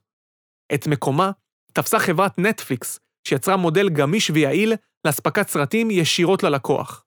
את 0.75 0.87
מקומה 0.87 1.31
תפסה 1.77 1.99
חברת 1.99 2.39
נטפליקס, 2.39 3.01
שיצרה 3.29 3.57
מודל 3.57 3.89
גמיש 3.89 4.31
ויעיל 4.31 4.73
לאספקת 5.07 5.49
סרטים 5.49 5.91
ישירות 5.91 6.43
ללקוח. 6.43 7.05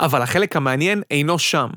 אבל 0.00 0.22
החלק 0.22 0.56
המעניין 0.56 1.02
אינו 1.10 1.38
שם. 1.38 1.68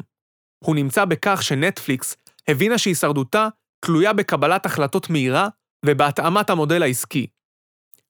הוא 0.64 0.76
נמצא 0.76 1.06
בכך 1.06 1.44
שנטפליקס 1.44 2.18
הבינה 2.48 2.78
שהישרדותה 2.78 3.48
תלויה 3.86 4.14
בקבלת 4.14 4.66
החלטות 4.66 5.10
מהירה 5.10 5.48
ובהתאמת 5.86 6.50
המודל 6.50 6.84
העסקי. 6.84 7.28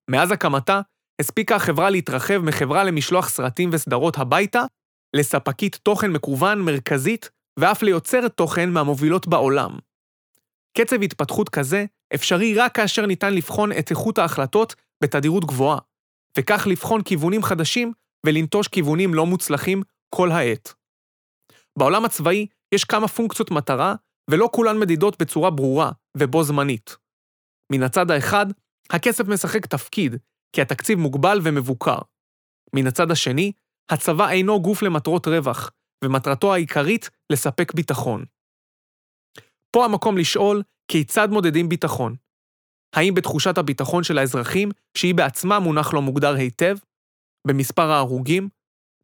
מאז 0.10 0.32
הקמתה, 0.32 0.82
הספיקה 1.22 1.56
החברה 1.56 1.90
להתרחב 1.90 2.38
מחברה 2.38 2.84
למשלוח 2.84 3.30
סרטים 3.30 3.70
וסדרות 3.74 4.18
הביתה, 4.18 4.62
לספקית 5.16 5.76
תוכן 5.76 6.12
מקוון 6.12 6.62
מרכזית, 6.62 7.30
ואף 7.60 7.84
ליוצרת 7.84 8.34
תוכן 8.38 8.70
מהמובילות 8.70 9.28
בעולם. 9.28 9.72
קצב 10.78 11.02
התפתחות 11.02 11.50
כזה 11.50 11.86
אפשרי 12.16 12.56
רק 12.56 12.76
כאשר 12.76 13.06
ניתן 13.06 13.34
לבחון 13.34 13.72
את 13.72 13.90
איכות 13.90 14.18
ההחלטות 14.18 14.76
בתדירות 15.04 15.46
גבוהה, 15.46 15.80
וכך 16.38 16.68
לבחון 16.68 17.04
כיוונים 17.04 17.44
חדשים 17.44 17.94
ולנטוש 18.26 18.68
כיוונים 18.68 19.14
לא 19.14 19.26
מוצלחים 19.26 19.82
כל 20.16 20.32
העת. 20.32 20.74
בעולם 21.80 22.06
הצבאי 22.06 22.48
יש 22.74 22.84
כמה 22.84 23.08
פונקציות 23.08 23.52
מטרה, 23.52 23.96
ולא 24.30 24.50
כולן 24.54 24.80
מדידות 24.80 25.22
בצורה 25.22 25.50
ברורה 25.50 25.92
ובו 26.18 26.44
זמנית. 26.44 26.98
מן 27.72 27.84
הצד 27.84 28.12
האחד, 28.12 28.46
הכסף 28.90 29.28
משחק 29.28 29.66
תפקיד, 29.66 30.16
כי 30.54 30.62
התקציב 30.62 31.00
מוגבל 31.00 31.40
ומבוקר. 31.44 31.98
מן 32.76 32.88
הצד 32.88 33.12
השני, 33.12 33.52
הצבא 33.90 34.30
אינו 34.30 34.62
גוף 34.62 34.82
למטרות 34.82 35.28
רווח, 35.28 35.72
ומטרתו 36.04 36.54
העיקרית 36.54 37.10
לספק 37.30 37.74
ביטחון. 37.74 38.26
פה 39.72 39.86
המקום 39.86 40.18
לשאול 40.18 40.64
כיצד 40.92 41.30
מודדים 41.30 41.70
ביטחון. 41.70 42.16
האם 42.96 43.14
בתחושת 43.14 43.58
הביטחון 43.58 44.04
של 44.04 44.18
האזרחים, 44.18 44.70
שהיא 44.98 45.16
בעצמה 45.16 45.60
מונח 45.60 45.94
לא 45.94 46.02
מוגדר 46.02 46.34
היטב? 46.34 46.76
במספר 47.48 47.92
ההרוגים? 47.92 48.50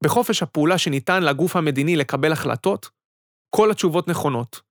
בחופש 0.03 0.43
הפעולה 0.43 0.77
שניתן 0.77 1.23
לגוף 1.23 1.55
המדיני 1.55 1.95
לקבל 1.95 2.31
החלטות? 2.31 2.89
כל 3.55 3.71
התשובות 3.71 4.07
נכונות, 4.07 4.61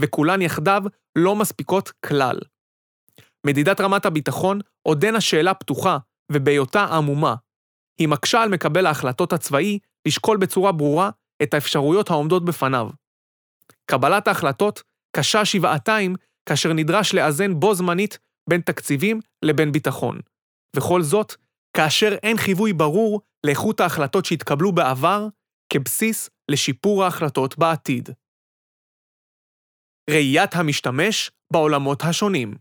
וכולן 0.00 0.42
יחדיו 0.42 0.82
לא 1.18 1.36
מספיקות 1.36 1.90
כלל. 2.06 2.38
מדידת 3.46 3.80
רמת 3.80 4.06
הביטחון 4.06 4.60
עודנה 4.82 5.20
שאלה 5.20 5.54
פתוחה, 5.54 5.98
ובהיותה 6.32 6.84
עמומה. 6.84 7.34
היא 7.98 8.08
מקשה 8.08 8.42
על 8.42 8.48
מקבל 8.48 8.86
ההחלטות 8.86 9.32
הצבאי 9.32 9.78
לשקול 10.08 10.36
בצורה 10.36 10.72
ברורה 10.72 11.10
את 11.42 11.54
האפשרויות 11.54 12.10
העומדות 12.10 12.44
בפניו. 12.44 12.90
קבלת 13.86 14.28
ההחלטות 14.28 14.82
קשה 15.16 15.44
שבעתיים 15.44 16.14
כאשר 16.48 16.72
נדרש 16.72 17.14
לאזן 17.14 17.60
בו 17.60 17.74
זמנית 17.74 18.18
בין 18.50 18.60
תקציבים 18.60 19.20
לבין 19.44 19.72
ביטחון. 19.72 20.20
וכל 20.76 21.02
זאת, 21.02 21.34
כאשר 21.76 22.14
אין 22.22 22.36
חיווי 22.36 22.72
ברור 22.72 23.20
לאיכות 23.46 23.80
ההחלטות 23.80 24.24
שהתקבלו 24.24 24.72
בעבר 24.72 25.26
כבסיס 25.72 26.30
לשיפור 26.50 27.04
ההחלטות 27.04 27.58
בעתיד. 27.58 28.08
ראיית 30.10 30.54
המשתמש 30.54 31.30
בעולמות 31.52 32.02
השונים 32.02 32.54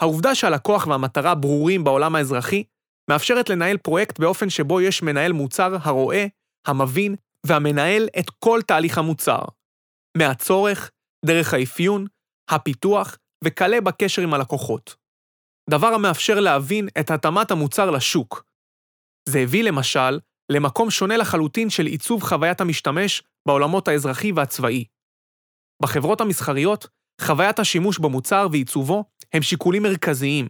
העובדה 0.00 0.34
שהלקוח 0.34 0.86
והמטרה 0.86 1.34
ברורים 1.34 1.84
בעולם 1.84 2.14
האזרחי, 2.14 2.64
מאפשרת 3.10 3.48
לנהל 3.48 3.76
פרויקט 3.76 4.18
באופן 4.18 4.50
שבו 4.50 4.80
יש 4.80 5.02
מנהל 5.02 5.32
מוצר 5.32 5.76
הרואה, 5.80 6.26
המבין 6.66 7.14
והמנהל 7.46 8.08
את 8.18 8.30
כל 8.30 8.60
תהליך 8.66 8.98
המוצר. 8.98 9.40
מהצורך, 10.16 10.90
דרך 11.26 11.54
האפיון, 11.54 12.06
הפיתוח 12.50 13.16
וכלה 13.44 13.80
בקשר 13.80 14.22
עם 14.22 14.34
הלקוחות. 14.34 14.96
דבר 15.70 15.86
המאפשר 15.86 16.40
להבין 16.40 16.88
את 17.00 17.10
התאמת 17.10 17.50
המוצר 17.50 17.90
לשוק. 17.90 18.44
זה 19.28 19.38
הביא 19.38 19.64
למשל 19.64 20.20
למקום 20.52 20.90
שונה 20.90 21.16
לחלוטין 21.16 21.70
של 21.70 21.86
עיצוב 21.86 22.22
חוויית 22.22 22.60
המשתמש 22.60 23.22
בעולמות 23.48 23.88
האזרחי 23.88 24.32
והצבאי. 24.32 24.84
בחברות 25.82 26.20
המסחריות, 26.20 26.86
חוויית 27.20 27.58
השימוש 27.58 27.98
במוצר 27.98 28.46
ועיצובו 28.52 29.04
הם 29.32 29.42
שיקולים 29.42 29.82
מרכזיים, 29.82 30.48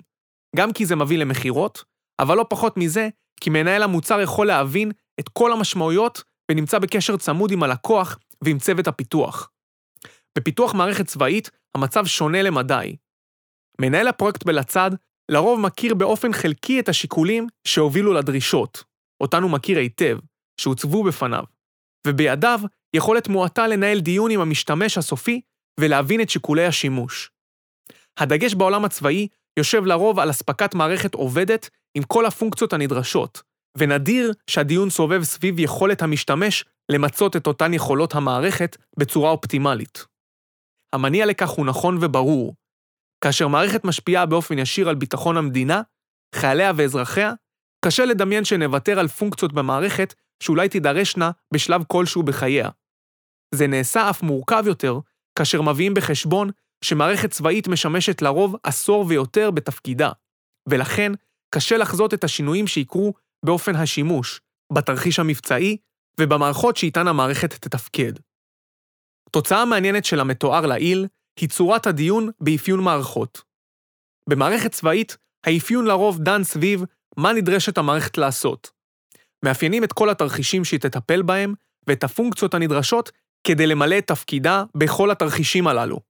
גם 0.56 0.72
כי 0.72 0.86
זה 0.86 0.96
מביא 0.96 1.18
למכירות, 1.18 1.84
אבל 2.20 2.36
לא 2.36 2.46
פחות 2.50 2.76
מזה, 2.76 3.08
כי 3.40 3.50
מנהל 3.50 3.82
המוצר 3.82 4.20
יכול 4.20 4.46
להבין 4.46 4.92
את 5.20 5.28
כל 5.28 5.52
המשמעויות 5.52 6.22
ונמצא 6.50 6.78
בקשר 6.78 7.16
צמוד 7.16 7.50
עם 7.50 7.62
הלקוח 7.62 8.18
ועם 8.44 8.58
צוות 8.58 8.86
הפיתוח. 8.86 9.50
בפיתוח 10.36 10.74
מערכת 10.74 11.06
צבאית, 11.06 11.50
המצב 11.74 12.06
שונה 12.06 12.42
למדי. 12.42 12.96
מנהל 13.80 14.08
הפרויקט 14.08 14.44
בלצד 14.44 14.90
לרוב 15.28 15.60
מכיר 15.60 15.94
באופן 15.94 16.32
חלקי 16.32 16.80
את 16.80 16.88
השיקולים 16.88 17.46
שהובילו 17.64 18.12
לדרישות, 18.12 18.84
אותן 19.20 19.42
הוא 19.42 19.50
מכיר 19.50 19.78
היטב, 19.78 20.18
שהוצבו 20.60 21.04
בפניו, 21.04 21.44
ובידיו 22.06 22.60
יכולת 22.96 23.28
מועטה 23.28 23.66
לנהל 23.66 24.00
דיון 24.00 24.30
עם 24.30 24.40
המשתמש 24.40 24.98
הסופי 24.98 25.40
ולהבין 25.80 26.20
את 26.20 26.30
שיקולי 26.30 26.66
השימוש. 26.66 27.30
הדגש 28.18 28.54
בעולם 28.54 28.84
הצבאי 28.84 29.28
יושב 29.58 29.84
לרוב 29.84 30.18
על 30.18 30.30
אספקת 30.30 30.74
מערכת 30.74 31.14
עובדת 31.14 31.70
עם 31.94 32.02
כל 32.02 32.26
הפונקציות 32.26 32.72
הנדרשות, 32.72 33.42
ונדיר 33.78 34.32
שהדיון 34.50 34.90
סובב 34.90 35.22
סביב 35.22 35.58
יכולת 35.58 36.02
המשתמש 36.02 36.64
למצות 36.88 37.36
את 37.36 37.46
אותן 37.46 37.74
יכולות 37.74 38.14
המערכת 38.14 38.76
בצורה 38.98 39.30
אופטימלית. 39.30 40.15
המניע 40.96 41.26
לכך 41.26 41.48
הוא 41.48 41.66
נכון 41.66 41.98
וברור. 42.00 42.54
כאשר 43.24 43.48
מערכת 43.48 43.84
משפיעה 43.84 44.26
באופן 44.26 44.58
ישיר 44.58 44.88
על 44.88 44.94
ביטחון 44.94 45.36
המדינה, 45.36 45.82
חייליה 46.34 46.72
ואזרחיה, 46.76 47.32
קשה 47.84 48.04
לדמיין 48.04 48.44
שנוותר 48.44 48.98
על 48.98 49.08
פונקציות 49.08 49.52
במערכת 49.52 50.14
שאולי 50.42 50.68
תידרשנה 50.68 51.30
בשלב 51.54 51.82
כלשהו 51.86 52.22
בחייה. 52.22 52.68
זה 53.54 53.66
נעשה 53.66 54.10
אף 54.10 54.22
מורכב 54.22 54.64
יותר 54.66 54.98
כאשר 55.38 55.62
מביאים 55.62 55.94
בחשבון 55.94 56.50
שמערכת 56.84 57.30
צבאית 57.30 57.68
משמשת 57.68 58.22
לרוב 58.22 58.56
עשור 58.62 59.04
ויותר 59.08 59.50
בתפקידה, 59.50 60.10
ולכן 60.68 61.12
קשה 61.54 61.76
לחזות 61.76 62.14
את 62.14 62.24
השינויים 62.24 62.66
שיקרו 62.66 63.14
באופן 63.44 63.76
השימוש, 63.76 64.40
בתרחיש 64.72 65.18
המבצעי 65.18 65.76
ובמערכות 66.20 66.76
שאיתן 66.76 67.08
המערכת 67.08 67.54
תתפקד. 67.54 68.12
תוצאה 69.36 69.64
מעניינת 69.64 70.04
של 70.04 70.20
המתואר 70.20 70.66
לעיל 70.66 71.06
היא 71.40 71.48
צורת 71.48 71.86
הדיון 71.86 72.30
באפיון 72.40 72.80
מערכות. 72.80 73.42
במערכת 74.28 74.72
צבאית, 74.72 75.16
האפיון 75.46 75.84
לרוב 75.84 76.18
דן 76.18 76.44
סביב 76.44 76.84
מה 77.16 77.32
נדרשת 77.32 77.78
המערכת 77.78 78.18
לעשות. 78.18 78.70
מאפיינים 79.44 79.84
את 79.84 79.92
כל 79.92 80.10
התרחישים 80.10 80.64
שהיא 80.64 80.80
תטפל 80.80 81.22
בהם 81.22 81.54
ואת 81.86 82.04
הפונקציות 82.04 82.54
הנדרשות 82.54 83.10
כדי 83.46 83.66
למלא 83.66 83.98
את 83.98 84.06
תפקידה 84.06 84.64
בכל 84.76 85.10
התרחישים 85.10 85.66
הללו. 85.66 86.00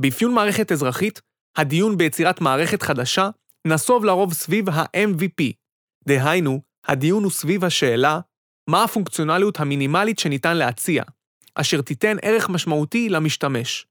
באפיון 0.00 0.34
מערכת 0.34 0.72
אזרחית, 0.72 1.20
הדיון 1.56 1.96
ביצירת 1.96 2.40
מערכת 2.40 2.82
חדשה 2.82 3.28
נסוב 3.66 4.04
לרוב 4.04 4.32
סביב 4.32 4.68
ה-MVP, 4.68 5.52
דהיינו, 6.08 6.60
הדיון 6.86 7.22
הוא 7.22 7.32
סביב 7.32 7.64
השאלה 7.64 8.20
מה 8.70 8.84
הפונקציונליות 8.84 9.60
המינימלית 9.60 10.18
שניתן 10.18 10.56
להציע, 10.56 11.02
אשר 11.54 11.82
תיתן 11.82 12.16
ערך 12.22 12.48
משמעותי 12.48 13.08
למשתמש. 13.08 13.86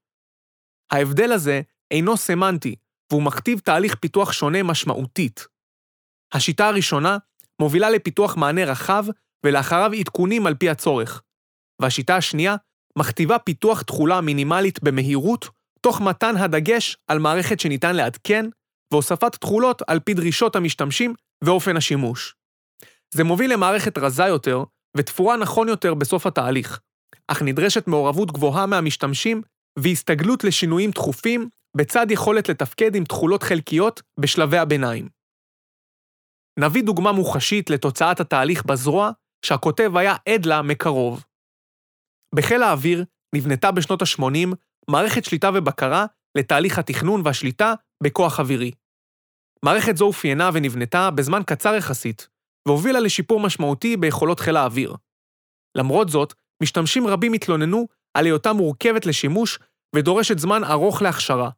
ההבדל 0.92 1.32
הזה 1.32 1.60
אינו 1.90 2.16
סמנטי, 2.16 2.74
והוא 3.10 3.22
מכתיב 3.22 3.58
תהליך 3.58 3.94
פיתוח 3.94 4.32
שונה 4.32 4.62
משמעותית. 4.62 5.46
השיטה 6.32 6.68
הראשונה 6.68 7.16
מובילה 7.60 7.90
לפיתוח 7.90 8.36
מענה 8.36 8.64
רחב 8.64 9.04
ולאחריו 9.46 9.92
עדכונים 9.92 10.46
על 10.46 10.54
פי 10.54 10.70
הצורך, 10.70 11.22
והשיטה 11.82 12.16
השנייה 12.16 12.56
מכתיבה 12.98 13.38
פיתוח 13.38 13.82
תכולה 13.82 14.20
מינימלית 14.20 14.82
במהירות 14.82 15.48
תוך 15.80 16.00
מתן 16.00 16.36
הדגש 16.36 16.96
על 17.06 17.18
מערכת 17.18 17.60
שניתן 17.60 17.96
לעדכן, 17.96 18.46
והוספת 18.92 19.36
תכולות 19.36 19.82
על 19.86 20.00
פי 20.00 20.14
דרישות 20.14 20.56
המשתמשים 20.56 21.14
ואופן 21.44 21.76
השימוש. 21.76 22.34
זה 23.14 23.24
מוביל 23.24 23.52
למערכת 23.52 23.98
רזה 23.98 24.26
יותר 24.26 24.64
ותפורה 24.96 25.36
נכון 25.36 25.68
יותר 25.68 25.94
בסוף 25.94 26.26
התהליך, 26.26 26.80
אך 27.32 27.42
נדרשת 27.42 27.86
מעורבות 27.86 28.32
גבוהה 28.32 28.66
מהמשתמשים 28.66 29.42
והסתגלות 29.78 30.44
לשינויים 30.44 30.90
תכופים, 30.90 31.48
בצד 31.76 32.06
יכולת 32.10 32.48
לתפקד 32.48 32.94
עם 32.94 33.04
תכולות 33.04 33.42
חלקיות 33.42 34.02
בשלבי 34.20 34.58
הביניים. 34.58 35.08
נביא 36.58 36.82
דוגמה 36.82 37.12
מוחשית 37.12 37.70
לתוצאת 37.70 38.20
התהליך 38.20 38.64
בזרוע, 38.64 39.10
שהכותב 39.46 39.96
היה 39.96 40.14
עד 40.28 40.46
לה 40.46 40.62
מקרוב. 40.62 41.24
בחיל 42.34 42.62
האוויר 42.62 43.04
נבנתה 43.34 43.70
בשנות 43.70 44.02
ה-80 44.02 44.56
מערכת 44.90 45.24
שליטה 45.24 45.50
ובקרה 45.54 46.06
לתהליך 46.38 46.78
התכנון 46.78 47.22
והשליטה 47.24 47.74
בכוח 48.02 48.40
אווירי. 48.40 48.70
מערכת 49.64 49.96
זו 49.96 50.04
אופיינה 50.04 50.50
ונבנתה 50.54 51.10
בזמן 51.10 51.40
קצר 51.46 51.74
יחסית, 51.74 52.28
והובילה 52.68 53.00
לשיפור 53.00 53.40
משמעותי 53.40 53.96
ביכולות 53.96 54.40
חיל 54.40 54.56
האוויר. 54.56 54.96
למרות 55.76 56.08
זאת, 56.08 56.34
משתמשים 56.62 57.06
רבים 57.06 57.32
התלוננו 57.32 57.86
על 58.14 58.24
היותה 58.24 58.52
מורכבת 58.52 59.06
לשימוש 59.06 59.58
ודורשת 59.96 60.38
זמן 60.38 60.64
ארוך 60.64 61.02
להכשרה. 61.02 61.50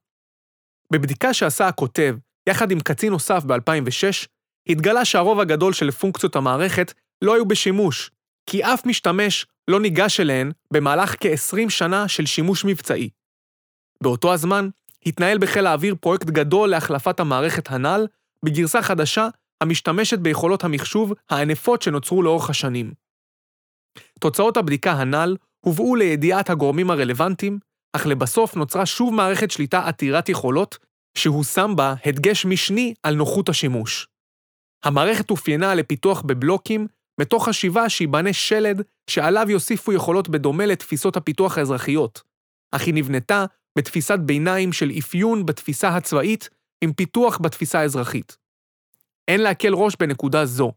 בבדיקה 0.93 1.35
שעשה 1.35 1.69
הכותב, 1.69 2.17
יחד 2.49 2.71
עם 2.71 2.81
קצין 2.81 3.13
נוסף 3.13 3.45
ב-2006, 3.45 4.27
התגלה 4.69 5.05
שהרוב 5.05 5.41
הגדול 5.41 5.73
של 5.73 5.91
פונקציות 5.91 6.37
המערכת 6.37 6.93
לא 7.23 7.35
היו 7.35 7.47
בשימוש, 7.47 8.11
כי 8.47 8.65
אף 8.65 8.87
משתמש 8.87 9.47
לא 9.69 9.81
ניגש 9.81 10.21
אליהן 10.21 10.53
במהלך 10.71 11.15
כ-20 11.21 11.71
שנה 11.71 12.09
של 12.09 12.27
שימוש 12.27 12.65
מבצעי. 12.65 13.09
באותו 14.03 14.33
הזמן, 14.33 14.69
התנהל 15.07 15.39
בחיל 15.39 15.67
האוויר 15.67 15.95
פרויקט 16.01 16.27
גדול 16.27 16.71
להחלפת 16.71 17.21
המערכת 17.21 17.71
הנ"ל 17.71 18.07
בגרסה 18.45 18.83
חדשה 18.83 19.29
המשתמשת 19.61 20.19
ביכולות 20.19 20.65
המחשוב 20.65 21.13
הענפות 21.31 21.83
שנוצרו 21.83 22.23
לאורך 22.23 22.51
השנים. 22.51 23.04
תוצאות 24.21 24.57
הבדיקה 24.57 24.93
הנ"ל 24.93 25.37
הובאו 25.61 25.97
לידיעת 25.97 26.51
הגורמים 26.51 26.91
הרלוונטיים, 26.91 27.59
אך 27.93 28.07
לבסוף 28.07 28.57
נוצרה 28.57 28.87
שוב 28.87 29.15
מערכת 29.15 29.51
שליטה 29.51 29.89
עתירת 29.89 30.29
יכולות, 30.29 30.79
שהושם 31.19 31.73
בה 31.77 31.95
הדגש 32.07 32.47
משני 32.47 32.95
על 33.03 33.15
נוחות 33.15 33.49
השימוש. 33.49 34.09
המערכת 34.85 35.31
אופיינה 35.31 35.75
לפיתוח 35.75 36.23
בבלוקים, 36.23 36.87
מתוך 37.21 37.49
חשיבה 37.49 37.89
שייבנה 37.89 38.33
שלד 38.33 38.83
שעליו 39.11 39.51
יוסיפו 39.51 39.93
יכולות 39.93 40.29
בדומה 40.29 40.67
לתפיסות 40.67 41.17
הפיתוח 41.17 41.59
האזרחיות, 41.59 42.23
אך 42.73 42.83
היא 42.83 42.95
נבנתה 42.95 43.45
בתפיסת 43.79 44.19
ביניים 44.19 44.73
של 44.73 44.91
אפיון 44.99 45.47
בתפיסה 45.47 45.89
הצבאית 45.89 46.49
עם 46.85 46.93
פיתוח 46.93 47.39
בתפיסה 47.39 47.81
האזרחית. 47.81 48.37
אין 49.29 49.41
להקל 49.41 49.75
ראש 49.75 49.97
בנקודה 50.01 50.47
זו. 50.47 50.73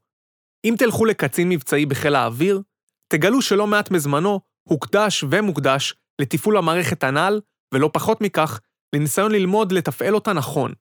אם 0.65 0.75
תלכו 0.77 1.05
לקצין 1.05 1.49
מבצעי 1.49 1.85
בחיל 1.85 2.15
האוויר, 2.15 2.61
תגלו 3.07 3.41
שלא 3.41 3.67
מעט 3.67 3.91
מזמנו 3.91 4.39
הוקדש 4.69 5.23
ומוקדש 5.31 5.93
לתפעול 6.21 6.57
המערכת 6.57 7.03
הנ"ל, 7.03 7.41
ולא 7.73 7.89
פחות 7.93 8.21
מכך, 8.21 8.59
לניסיון 8.95 9.31
ללמוד 9.31 9.71
לתפעל 9.71 10.15
אותה 10.15 10.33
נכון. 10.33 10.73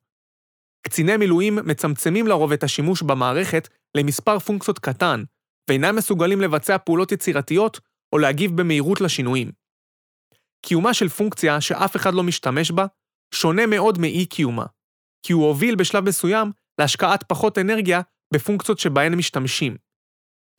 קציני 0.86 1.16
מילואים 1.16 1.58
מצמצמים 1.64 2.26
לרוב 2.26 2.52
את 2.52 2.62
השימוש 2.62 3.02
במערכת 3.02 3.68
למספר 3.96 4.38
פונקציות 4.38 4.78
קטן, 4.78 5.24
ואינם 5.70 5.96
מסוגלים 5.96 6.40
לבצע 6.40 6.78
פעולות 6.78 7.12
יצירתיות 7.12 7.80
או 8.12 8.18
להגיב 8.18 8.56
במהירות 8.56 9.00
לשינויים. 9.00 9.52
קיומה 10.66 10.94
של 10.94 11.08
פונקציה 11.08 11.60
שאף 11.60 11.96
אחד 11.96 12.14
לא 12.14 12.22
משתמש 12.22 12.70
בה, 12.70 12.86
שונה 13.34 13.66
מאוד 13.66 13.98
מאי-קיומה, 13.98 14.66
כי 15.26 15.32
הוא 15.32 15.46
הוביל 15.46 15.74
בשלב 15.74 16.04
מסוים 16.04 16.52
להשקעת 16.80 17.24
פחות 17.28 17.58
אנרגיה 17.58 18.00
בפונקציות 18.34 18.78
שבהן 18.78 19.14
משתמשים. 19.14 19.76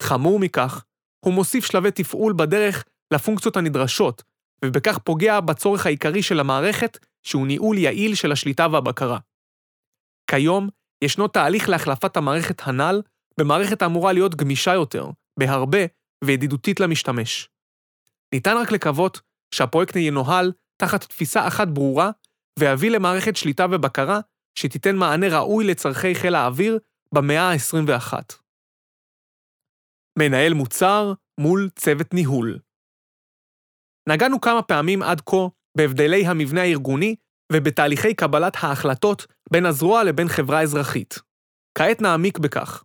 חמור 0.04 0.40
מכך, 0.40 0.84
הוא 1.28 1.34
מוסיף 1.34 1.66
שלבי 1.66 1.92
תפעול 1.92 2.34
בדרך 2.34 2.84
לפונקציות 3.14 3.58
הנדרשות, 3.58 4.24
ובכך 4.66 4.98
פוגע 4.98 5.40
בצורך 5.40 5.86
העיקרי 5.86 6.24
של 6.24 6.40
המערכת, 6.40 6.98
שהוא 7.24 7.48
ניהול 7.48 7.78
יעיל 7.78 8.16
של 8.16 8.32
השליטה 8.32 8.68
והבקרה. 8.72 9.20
כיום, 10.30 10.70
ישנו 11.04 11.28
תהליך 11.28 11.70
להחלפת 11.70 12.18
המערכת 12.18 12.62
הנ"ל 12.68 13.02
במערכת 13.40 13.82
האמורה 13.82 14.14
להיות 14.14 14.36
גמישה 14.36 14.74
יותר, 14.74 15.10
בהרבה, 15.40 15.80
וידידותית 16.24 16.80
למשתמש. 16.80 17.50
ניתן 18.34 18.58
רק 18.58 18.72
לקוות 18.72 19.22
שהפרויקט 19.56 19.96
ינוהל 19.96 20.52
תחת 20.78 21.04
תפיסה 21.04 21.48
אחת 21.48 21.68
ברורה, 21.68 22.12
ויביא 22.60 22.92
למערכת 22.92 23.36
שליטה 23.36 23.66
ובקרה 23.72 24.20
שתיתן 24.56 24.96
מענה 24.96 25.28
ראוי 25.28 25.66
לצורכי 25.66 26.16
חיל 26.16 26.36
האוויר 26.36 26.80
במאה 27.12 27.52
ה-21. 27.52 28.14
מנהל 30.20 30.54
מוצר 30.54 31.14
מול 31.40 31.70
צוות 31.76 32.14
ניהול. 32.14 32.60
נגענו 34.10 34.42
כמה 34.42 34.62
פעמים 34.62 35.02
עד 35.04 35.22
כה 35.22 35.48
בהבדלי 35.78 36.28
המבנה 36.28 36.62
הארגוני 36.62 37.16
ובתהליכי 37.54 38.14
קבלת 38.14 38.54
ההחלטות 38.60 39.28
בין 39.52 39.66
הזרוע 39.66 40.04
לבין 40.04 40.28
חברה 40.28 40.62
אזרחית. 40.62 41.20
כעת 41.78 42.02
נעמיק 42.02 42.40
בכך. 42.40 42.84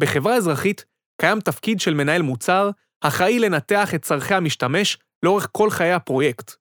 בחברה 0.00 0.36
אזרחית 0.36 0.84
קיים 1.20 1.40
תפקיד 1.40 1.80
של 1.80 1.94
מנהל 1.94 2.22
מוצר, 2.22 2.70
אחראי 3.00 3.38
לנתח 3.38 3.94
את 3.94 4.02
צורכי 4.02 4.34
המשתמש 4.34 4.98
לאורך 5.22 5.48
כל 5.52 5.70
חיי 5.70 5.92
הפרויקט, 5.92 6.52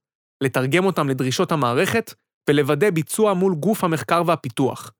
לתרגם 0.44 0.86
אותם 0.86 1.10
לדרישות 1.10 1.52
המערכת 1.52 2.14
ולוודא 2.50 2.90
ביצוע 2.90 3.34
מול 3.34 3.56
גוף 3.56 3.84
המחקר 3.84 4.24
והפיתוח. 4.26 4.92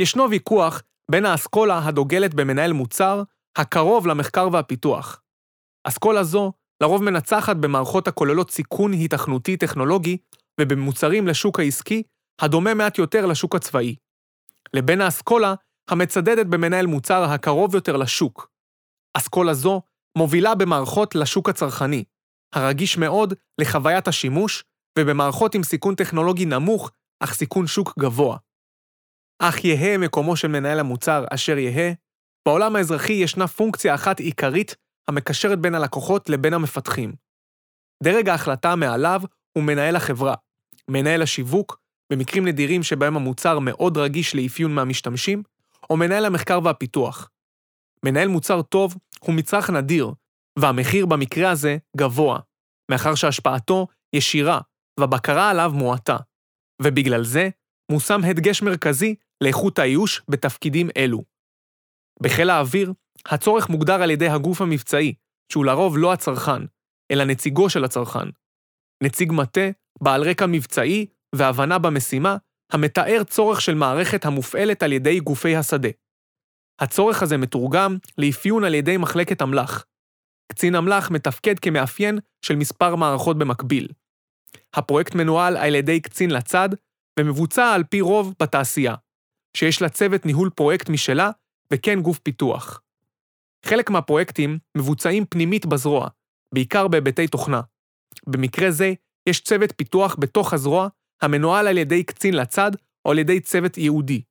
ישנו 0.00 0.30
ויכוח 0.30 0.82
בין 1.10 1.26
האסכולה 1.26 1.80
הדוגלת 1.84 2.34
במנהל 2.34 2.72
מוצר, 2.72 3.22
הקרוב 3.56 4.06
למחקר 4.06 4.48
והפיתוח. 4.52 5.22
אסכולה 5.84 6.24
זו 6.24 6.52
לרוב 6.82 7.02
מנצחת 7.02 7.56
במערכות 7.56 8.08
הכוללות 8.08 8.50
סיכון 8.50 8.92
היתכנותי 8.92 9.56
טכנולוגי 9.56 10.16
ובמוצרים 10.60 11.26
לשוק 11.26 11.60
העסקי, 11.60 12.02
הדומה 12.40 12.74
מעט 12.74 12.98
יותר 12.98 13.26
לשוק 13.26 13.54
הצבאי. 13.54 13.96
לבין 14.74 15.00
האסכולה 15.00 15.54
המצדדת 15.90 16.46
במנהל 16.46 16.86
מוצר 16.86 17.24
הקרוב 17.24 17.74
יותר 17.74 17.96
לשוק. 17.96 18.50
אסכולה 19.16 19.54
זו 19.54 19.82
מובילה 20.18 20.54
במערכות 20.54 21.14
לשוק 21.14 21.48
הצרכני, 21.48 22.04
הרגיש 22.54 22.98
מאוד 22.98 23.34
לחוויית 23.60 24.08
השימוש, 24.08 24.64
ובמערכות 24.98 25.54
עם 25.54 25.62
סיכון 25.62 25.94
טכנולוגי 25.94 26.44
נמוך, 26.44 26.90
אך 27.20 27.34
סיכון 27.34 27.66
שוק 27.66 27.98
גבוה. 27.98 28.36
אך 29.38 29.64
יהא 29.64 29.98
מקומו 29.98 30.36
של 30.36 30.48
מנהל 30.48 30.78
המוצר 30.78 31.24
אשר 31.30 31.58
יהא, 31.58 31.92
בעולם 32.46 32.76
האזרחי 32.76 33.12
ישנה 33.12 33.46
פונקציה 33.46 33.94
אחת 33.94 34.20
עיקרית 34.20 34.76
המקשרת 35.08 35.58
בין 35.58 35.74
הלקוחות 35.74 36.28
לבין 36.28 36.54
המפתחים. 36.54 37.12
דרג 38.02 38.28
ההחלטה 38.28 38.76
מעליו 38.76 39.22
הוא 39.52 39.64
מנהל 39.64 39.96
החברה, 39.96 40.34
מנהל 40.90 41.22
השיווק, 41.22 41.80
במקרים 42.12 42.44
נדירים 42.48 42.82
שבהם 42.82 43.16
המוצר 43.16 43.58
מאוד 43.58 43.96
רגיש 43.96 44.34
לאפיון 44.34 44.74
מהמשתמשים, 44.74 45.42
או 45.90 45.96
מנהל 45.96 46.24
המחקר 46.24 46.60
והפיתוח. 46.64 47.30
מנהל 48.04 48.28
מוצר 48.28 48.62
טוב 48.62 48.94
הוא 49.20 49.34
מצרך 49.34 49.70
נדיר, 49.70 50.12
והמחיר 50.58 51.06
במקרה 51.06 51.50
הזה 51.50 51.76
גבוה, 51.96 52.38
מאחר 52.90 53.14
שהשפעתו 53.14 53.86
ישירה 54.12 54.60
והבקרה 55.00 55.50
עליו 55.50 55.72
מועטה, 55.74 56.16
ובגלל 56.82 57.24
זה 57.24 57.48
מושם 57.92 58.20
הדגש 58.24 58.62
מרכזי 58.62 59.14
לאיכות 59.40 59.78
האיוש 59.78 60.22
בתפקידים 60.28 60.88
אלו. 60.96 61.35
בחיל 62.22 62.50
האוויר, 62.50 62.92
הצורך 63.26 63.68
מוגדר 63.68 64.02
על 64.02 64.10
ידי 64.10 64.28
הגוף 64.28 64.60
המבצעי, 64.60 65.14
שהוא 65.52 65.64
לרוב 65.64 65.98
לא 65.98 66.12
הצרכן, 66.12 66.62
אלא 67.10 67.24
נציגו 67.24 67.70
של 67.70 67.84
הצרכן. 67.84 68.28
נציג 69.02 69.32
מטה, 69.32 69.70
בעל 70.00 70.22
רקע 70.22 70.46
מבצעי 70.46 71.06
והבנה 71.34 71.78
במשימה, 71.78 72.36
המתאר 72.72 73.24
צורך 73.24 73.60
של 73.60 73.74
מערכת 73.74 74.24
המופעלת 74.24 74.82
על 74.82 74.92
ידי 74.92 75.20
גופי 75.20 75.56
השדה. 75.56 75.88
הצורך 76.80 77.22
הזה 77.22 77.36
מתורגם 77.36 77.96
לאפיון 78.18 78.64
על 78.64 78.74
ידי 78.74 78.96
מחלקת 78.96 79.42
אמל"ח. 79.42 79.84
קצין 80.52 80.74
אמל"ח 80.74 81.10
מתפקד 81.10 81.58
כמאפיין 81.58 82.18
של 82.42 82.56
מספר 82.56 82.96
מערכות 82.96 83.38
במקביל. 83.38 83.88
הפרויקט 84.74 85.14
מנוהל 85.14 85.56
על 85.56 85.74
ידי 85.74 86.00
קצין 86.00 86.30
לצד, 86.30 86.68
ומבוצע 87.18 87.72
על 87.74 87.84
פי 87.84 88.00
רוב 88.00 88.34
בתעשייה, 88.42 88.94
שיש 89.56 89.82
לה 89.82 89.88
צוות 89.88 90.26
ניהול 90.26 90.50
פרויקט 90.50 90.88
משלה, 90.88 91.30
וכן 91.72 92.00
גוף 92.00 92.18
פיתוח. 92.18 92.80
חלק 93.66 93.90
מהפרויקטים 93.90 94.58
מבוצעים 94.76 95.24
פנימית 95.26 95.66
בזרוע, 95.66 96.08
בעיקר 96.54 96.88
בהיבטי 96.88 97.28
תוכנה. 97.28 97.60
במקרה 98.26 98.70
זה, 98.70 98.92
יש 99.28 99.40
צוות 99.40 99.72
פיתוח 99.76 100.16
בתוך 100.18 100.52
הזרוע, 100.52 100.88
המנוהל 101.22 101.68
על 101.68 101.78
ידי 101.78 102.04
קצין 102.04 102.34
לצד 102.34 102.70
או 103.04 103.10
על 103.10 103.18
ידי 103.18 103.40
צוות 103.40 103.78
ייעודי. 103.78 104.22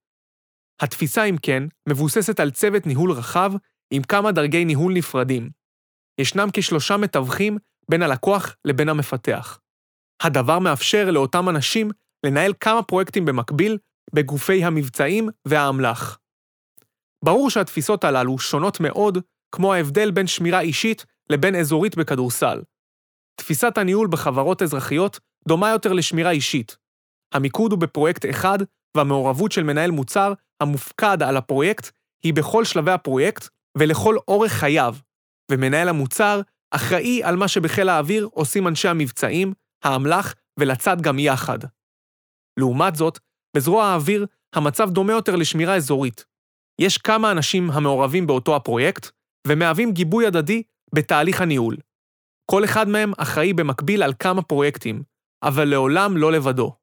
התפיסה, 0.81 1.23
אם 1.23 1.35
כן, 1.41 1.63
מבוססת 1.89 2.39
על 2.39 2.51
צוות 2.51 2.85
ניהול 2.85 3.11
רחב 3.11 3.53
עם 3.91 4.03
כמה 4.03 4.31
דרגי 4.31 4.65
ניהול 4.65 4.93
נפרדים. 4.93 5.49
ישנם 6.21 6.47
כשלושה 6.53 6.97
מתווכים 6.97 7.57
בין 7.89 8.01
הלקוח 8.01 8.55
לבין 8.65 8.89
המפתח. 8.89 9.59
הדבר 10.21 10.59
מאפשר 10.59 11.11
לאותם 11.11 11.49
אנשים 11.49 11.91
לנהל 12.25 12.53
כמה 12.59 12.83
פרויקטים 12.83 13.25
במקביל 13.25 13.77
בגופי 14.13 14.63
המבצעים 14.63 15.29
והאמל"ח. 15.47 16.17
ברור 17.25 17.49
שהתפיסות 17.49 18.03
הללו 18.03 18.39
שונות 18.39 18.79
מאוד, 18.79 19.17
כמו 19.51 19.73
ההבדל 19.73 20.11
בין 20.11 20.27
שמירה 20.27 20.59
אישית 20.59 21.05
לבין 21.29 21.55
אזורית 21.55 21.95
בכדורסל. 21.95 22.61
תפיסת 23.35 23.77
הניהול 23.77 24.07
בחברות 24.07 24.61
אזרחיות 24.61 25.19
דומה 25.47 25.69
יותר 25.69 25.93
לשמירה 25.93 26.31
אישית. 26.31 26.77
המיקוד 27.33 27.71
הוא 27.71 27.79
בפרויקט 27.79 28.25
אחד, 28.29 28.57
והמעורבות 28.97 29.51
של 29.51 29.63
מנהל 29.63 29.91
מוצר 29.91 30.33
המופקד 30.61 31.23
על 31.23 31.37
הפרויקט 31.37 31.91
היא 32.23 32.33
בכל 32.33 32.65
שלבי 32.65 32.91
הפרויקט 32.91 33.47
ולכל 33.77 34.15
אורך 34.27 34.51
חייו, 34.51 34.95
ומנהל 35.51 35.89
המוצר 35.89 36.41
אחראי 36.71 37.23
על 37.23 37.35
מה 37.35 37.47
שבחיל 37.47 37.89
האוויר 37.89 38.29
עושים 38.31 38.67
אנשי 38.67 38.87
המבצעים, 38.87 39.53
האמל"ח 39.83 40.33
ולצד 40.59 41.01
גם 41.01 41.19
יחד. 41.19 41.59
לעומת 42.59 42.95
זאת, 42.95 43.19
בזרוע 43.57 43.85
האוויר 43.85 44.25
המצב 44.55 44.89
דומה 44.89 45.13
יותר 45.13 45.35
לשמירה 45.35 45.75
אזורית. 45.75 46.34
יש 46.81 46.97
כמה 46.97 47.31
אנשים 47.31 47.71
המעורבים 47.71 48.27
באותו 48.27 48.55
הפרויקט, 48.55 49.11
ומהווים 49.47 49.91
גיבוי 49.91 50.27
הדדי 50.27 50.63
בתהליך 50.95 51.41
הניהול. 51.41 51.77
כל 52.51 52.65
אחד 52.65 52.87
מהם 52.87 53.11
אחראי 53.17 53.53
במקביל 53.53 54.03
על 54.03 54.13
כמה 54.19 54.41
פרויקטים, 54.41 55.03
אבל 55.43 55.65
לעולם 55.65 56.17
לא 56.17 56.31
לבדו. 56.31 56.75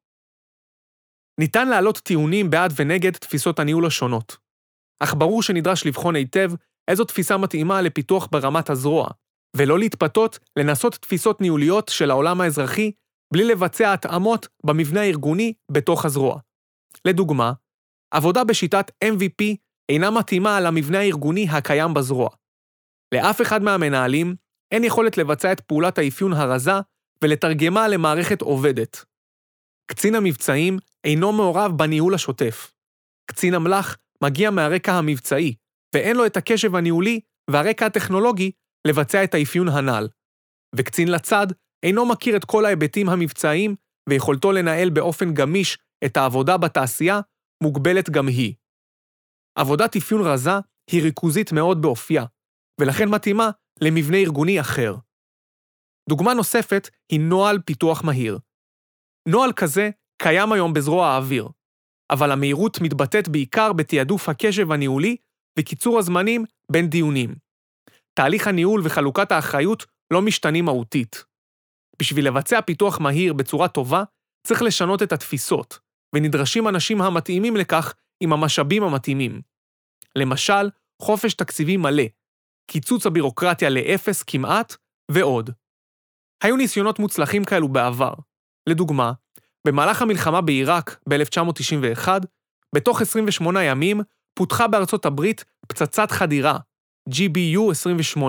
ניתן 1.39 1.69
להעלות 1.69 1.97
טיעונים 1.97 2.49
בעד 2.49 2.73
ונגד 2.75 3.11
תפיסות 3.11 3.59
הניהול 3.59 3.85
השונות, 3.85 4.37
אך 4.99 5.15
ברור 5.17 5.43
שנדרש 5.43 5.85
לבחון 5.85 6.15
היטב 6.15 6.51
איזו 6.87 7.03
תפיסה 7.03 7.37
מתאימה 7.37 7.81
לפיתוח 7.81 8.27
ברמת 8.31 8.69
הזרוע, 8.69 9.09
ולא 9.57 9.79
להתפתות 9.79 10.39
לנסות 10.59 10.95
תפיסות 10.95 11.41
ניהוליות 11.41 11.89
של 11.89 12.11
העולם 12.11 12.41
האזרחי 12.41 12.91
בלי 13.33 13.43
לבצע 13.43 13.93
התאמות 13.93 14.47
במבנה 14.65 15.01
הארגוני 15.01 15.53
בתוך 15.71 16.05
הזרוע. 16.05 16.39
לדוגמה, 17.05 17.53
עבודה 18.11 18.43
בשיטת 18.43 18.91
MVP 19.03 19.55
אינה 19.89 20.11
מתאימה 20.11 20.61
למבנה 20.61 20.99
הארגוני 20.99 21.47
הקיים 21.49 21.93
בזרוע. 21.93 22.29
לאף 23.13 23.41
אחד 23.41 23.61
מהמנהלים 23.61 24.35
אין 24.71 24.83
יכולת 24.83 25.17
לבצע 25.17 25.51
את 25.51 25.59
פעולת 25.59 25.97
האפיון 25.97 26.33
הרזה 26.33 26.71
ולתרגמה 27.21 27.87
למערכת 27.87 28.41
עובדת. 28.41 29.05
קצין 29.91 30.15
המבצעים 30.15 30.77
אינו 31.03 31.31
מעורב 31.31 31.71
בניהול 31.77 32.13
השוטף. 32.13 32.73
קצין 33.25 33.55
אמל"ח 33.55 33.97
מגיע 34.23 34.51
מהרקע 34.51 34.93
המבצעי, 34.93 35.55
ואין 35.95 36.17
לו 36.17 36.25
את 36.25 36.37
הקשב 36.37 36.75
הניהולי 36.75 37.19
והרקע 37.49 37.85
הטכנולוגי 37.85 38.51
לבצע 38.87 39.23
את 39.23 39.33
האפיון 39.33 39.67
הנ"ל. 39.69 40.07
וקצין 40.75 41.07
לצד 41.07 41.47
אינו 41.83 42.05
מכיר 42.05 42.35
את 42.35 42.45
כל 42.45 42.65
ההיבטים 42.65 43.09
המבצעיים, 43.09 43.75
ויכולתו 44.09 44.51
לנהל 44.51 44.89
באופן 44.89 45.33
גמיש 45.33 45.77
את 46.05 46.17
העבודה 46.17 46.57
בתעשייה 46.57 47.19
מוגבלת 47.63 48.09
גם 48.09 48.27
היא. 48.27 48.53
עבודת 49.55 49.95
אפיון 49.95 50.21
רזה 50.21 50.51
היא 50.91 51.03
ריכוזית 51.03 51.51
מאוד 51.51 51.81
באופייה, 51.81 52.25
ולכן 52.81 53.09
מתאימה 53.09 53.49
למבנה 53.81 54.17
ארגוני 54.17 54.61
אחר. 54.61 54.95
דוגמה 56.09 56.33
נוספת 56.33 56.89
היא 57.11 57.19
נוהל 57.19 57.59
פיתוח 57.65 58.03
מהיר. 58.03 58.39
נוהל 59.27 59.53
כזה 59.53 59.89
קיים 60.21 60.51
היום 60.51 60.73
בזרוע 60.73 61.07
האוויר, 61.07 61.49
אבל 62.11 62.31
המהירות 62.31 62.81
מתבטאת 62.81 63.27
בעיקר 63.27 63.73
בתעדוף 63.73 64.29
הקשב 64.29 64.71
הניהולי 64.71 65.15
וקיצור 65.59 65.99
הזמנים 65.99 66.45
בין 66.71 66.89
דיונים. 66.89 67.35
תהליך 68.13 68.47
הניהול 68.47 68.81
וחלוקת 68.83 69.31
האחריות 69.31 69.85
לא 70.13 70.21
משתנים 70.21 70.65
מהותית. 70.65 71.25
בשביל 71.99 72.27
לבצע 72.27 72.61
פיתוח 72.61 72.99
מהיר 72.99 73.33
בצורה 73.33 73.67
טובה, 73.67 74.03
צריך 74.47 74.61
לשנות 74.61 75.03
את 75.03 75.11
התפיסות, 75.11 75.79
ונדרשים 76.15 76.67
אנשים 76.67 77.01
המתאימים 77.01 77.55
לכך 77.55 77.93
עם 78.23 78.33
המשאבים 78.33 78.83
המתאימים. 78.83 79.41
למשל, 80.15 80.69
חופש 81.01 81.33
תקציבי 81.33 81.77
מלא, 81.77 82.03
קיצוץ 82.71 83.05
הבירוקרטיה 83.05 83.69
לאפס 83.69 84.23
כמעט, 84.23 84.75
ועוד. 85.11 85.49
היו 86.43 86.55
ניסיונות 86.55 86.99
מוצלחים 86.99 87.45
כאלו 87.45 87.67
בעבר. 87.67 88.13
לדוגמה, 88.69 89.11
במהלך 89.67 90.01
המלחמה 90.01 90.41
בעיראק 90.41 90.99
ב-1991, 91.09 92.07
בתוך 92.75 93.01
28 93.01 93.63
ימים 93.63 94.01
פותחה 94.33 94.67
בארצות 94.67 95.05
הברית 95.05 95.43
פצצת 95.67 96.11
חדירה, 96.11 96.57
GBU-28, 97.09 98.21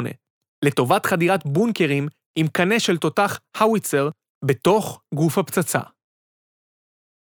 לטובת 0.64 1.06
חדירת 1.06 1.46
בונקרים 1.46 2.08
עם 2.38 2.48
קנה 2.48 2.80
של 2.80 2.96
תותח 2.96 3.40
האוויצר 3.54 4.08
בתוך 4.44 5.02
גוף 5.14 5.38
הפצצה. 5.38 5.80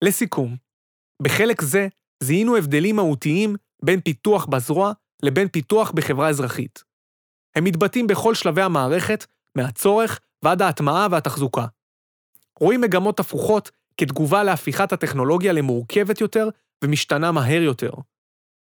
לסיכום, 0.04 0.56
בחלק 1.22 1.62
זה 1.62 1.88
זיהינו 2.22 2.56
הבדלים 2.56 2.96
מהותיים 2.96 3.56
בין 3.82 4.00
פיתוח 4.00 4.46
בזרוע 4.46 4.92
לבין 5.22 5.48
פיתוח 5.48 5.90
בחברה 5.90 6.28
אזרחית. 6.28 6.84
הם 7.56 7.64
מתבטאים 7.64 8.06
בכל 8.06 8.34
שלבי 8.34 8.62
המערכת, 8.62 9.26
מהצורך 9.56 10.20
ועד 10.44 10.62
ההטמעה 10.62 11.06
והתחזוקה. 11.10 11.66
רואים 12.60 12.80
מגמות 12.80 13.20
הפוכות 13.20 13.70
כתגובה 13.96 14.44
להפיכת 14.44 14.92
הטכנולוגיה 14.92 15.52
למורכבת 15.52 16.20
יותר 16.20 16.48
ומשתנה 16.84 17.32
מהר 17.32 17.62
יותר. 17.62 17.90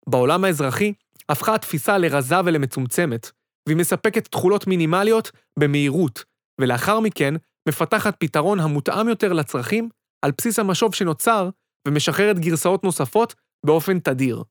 בעולם 0.09 0.45
האזרחי 0.45 0.93
הפכה 1.29 1.55
התפיסה 1.55 1.99
לרזה 1.99 2.41
ולמצומצמת, 2.45 3.31
והיא 3.67 3.77
מספקת 3.77 4.29
תכולות 4.29 4.67
מינימליות 4.67 5.31
במהירות, 5.59 6.25
ולאחר 6.61 7.01
מכן 7.01 7.35
מפתחת 7.69 8.17
פתרון 8.19 8.61
המותאם 8.61 9.09
יותר 9.09 9.33
לצרכים 9.33 9.89
על 10.23 10.33
בסיס 10.39 10.59
המשוב 10.59 10.95
שנוצר 10.95 11.51
ומשחררת 11.87 12.38
גרסאות 12.38 12.85
נוספות 12.85 13.35
באופן 13.66 13.99
תדיר. 13.99 14.42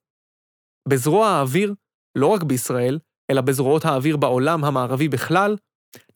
בזרוע 0.90 1.28
האוויר, 1.28 1.74
לא 2.18 2.28
רק 2.28 2.44
בישראל, 2.44 3.00
אלא 3.32 3.42
בזרועות 3.42 3.86
האוויר 3.86 4.18
בעולם 4.18 4.66
המערבי 4.66 5.08
בכלל, 5.08 5.56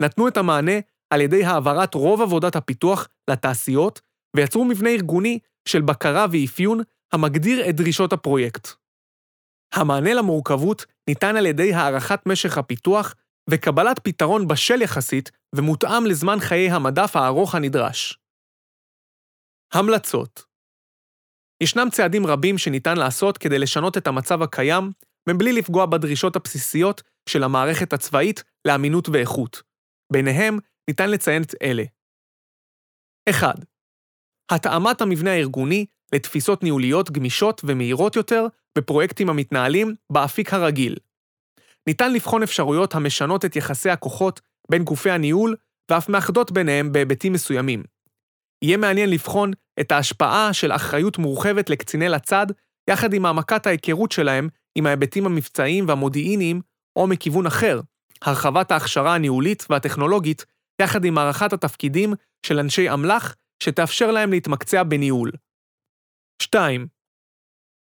נתנו 0.01 0.27
את 0.27 0.37
המענה 0.37 0.79
על 1.13 1.21
ידי 1.21 1.45
העברת 1.45 1.93
רוב 1.93 2.21
עבודת 2.21 2.55
הפיתוח 2.55 3.07
לתעשיות, 3.29 4.01
ויצרו 4.35 4.65
מבנה 4.65 4.89
ארגוני 4.89 5.39
של 5.67 5.81
בקרה 5.81 6.25
ואפיון 6.31 6.79
המגדיר 7.13 7.69
את 7.69 7.75
דרישות 7.75 8.13
הפרויקט. 8.13 8.67
המענה 9.73 10.13
למורכבות 10.13 10.85
ניתן 11.09 11.35
על 11.35 11.45
ידי 11.45 11.73
הארכת 11.73 12.19
משך 12.25 12.57
הפיתוח 12.57 13.15
וקבלת 13.49 13.99
פתרון 13.99 14.47
בשל 14.47 14.81
יחסית 14.81 15.31
ומותאם 15.55 16.05
לזמן 16.05 16.39
חיי 16.39 16.71
המדף 16.71 17.15
הארוך 17.15 17.55
הנדרש. 17.55 18.19
המלצות 19.73 20.48
ישנם 21.63 21.87
צעדים 21.91 22.25
רבים 22.25 22.57
שניתן 22.57 22.97
לעשות 22.97 23.37
כדי 23.37 23.59
לשנות 23.59 23.97
את 23.97 24.07
המצב 24.07 24.41
הקיים, 24.41 24.91
מבלי 25.29 25.53
לפגוע 25.53 25.85
בדרישות 25.85 26.35
הבסיסיות 26.35 27.03
של 27.29 27.43
המערכת 27.43 27.93
הצבאית 27.93 28.43
לאמינות 28.65 29.09
ואיכות. 29.09 29.63
ביניהם 30.13 30.57
ניתן 30.87 31.09
לציין 31.09 31.41
את 31.41 31.55
אלה. 31.61 31.83
1. 33.29 33.55
התאמת 34.51 35.01
המבנה 35.01 35.31
הארגוני 35.31 35.85
לתפיסות 36.13 36.63
ניהוליות 36.63 37.11
גמישות 37.11 37.61
ומהירות 37.63 38.15
יותר 38.15 38.47
בפרויקטים 38.77 39.29
המתנהלים 39.29 39.95
באפיק 40.11 40.53
הרגיל. 40.53 40.95
ניתן 41.87 42.13
לבחון 42.13 42.43
אפשרויות 42.43 42.95
המשנות 42.95 43.45
את 43.45 43.55
יחסי 43.55 43.89
הכוחות 43.89 44.41
בין 44.71 44.83
גופי 44.83 45.11
הניהול 45.11 45.55
ואף 45.91 46.09
מאחדות 46.09 46.51
ביניהם 46.51 46.91
בהיבטים 46.91 47.33
מסוימים. 47.33 47.83
יהיה 48.61 48.77
מעניין 48.77 49.09
לבחון 49.09 49.51
את 49.79 49.91
ההשפעה 49.91 50.53
של 50.53 50.71
אחריות 50.71 51.17
מורחבת 51.17 51.69
לקציני 51.69 52.09
לצד, 52.09 52.47
יחד 52.89 53.13
עם 53.13 53.25
העמקת 53.25 53.67
ההיכרות 53.67 54.11
שלהם 54.11 54.49
עם 54.75 54.85
ההיבטים 54.85 55.25
המבצעיים 55.25 55.87
והמודיעיניים, 55.87 56.61
או 56.95 57.07
מכיוון 57.07 57.45
אחר, 57.45 57.81
הרחבת 58.21 58.71
ההכשרה 58.71 59.15
הניהולית 59.15 59.65
והטכנולוגית, 59.69 60.45
יחד 60.81 61.05
עם 61.05 61.17
הערכת 61.17 61.53
התפקידים 61.53 62.13
של 62.45 62.59
אנשי 62.59 62.89
אמל"ח, 62.93 63.35
שתאפשר 63.63 64.11
להם 64.11 64.31
להתמקצע 64.31 64.83
בניהול. 64.83 65.31
2. 66.41 66.87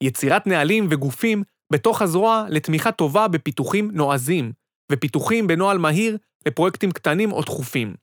יצירת 0.03 0.47
נהלים 0.47 0.87
וגופים 0.91 1.43
בתוך 1.73 2.03
הזרוע 2.03 2.47
לתמיכה 2.51 2.93
טובה 2.93 3.29
בפיתוחים 3.29 3.91
נועזים, 3.93 4.53
ופיתוחים 4.93 5.47
בנוהל 5.47 5.79
מהיר 5.79 6.19
לפרויקטים 6.47 6.91
קטנים 6.91 7.33
או 7.33 7.43
דחופים. 7.43 7.95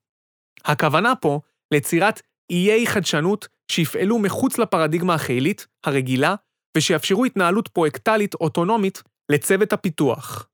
הכוונה 0.65 1.15
פה 1.15 1.39
ליצירת 1.73 2.21
איי 2.49 2.87
חדשנות 2.87 3.47
שיפעלו 3.71 4.19
מחוץ 4.19 4.57
לפרדיגמה 4.57 5.13
החילית, 5.13 5.67
הרגילה, 5.83 6.35
ושיאפשרו 6.77 7.25
התנהלות 7.25 7.67
פרויקטלית 7.67 8.33
אוטונומית 8.33 9.03
לצוות 9.31 9.73
הפיתוח. 9.73 10.47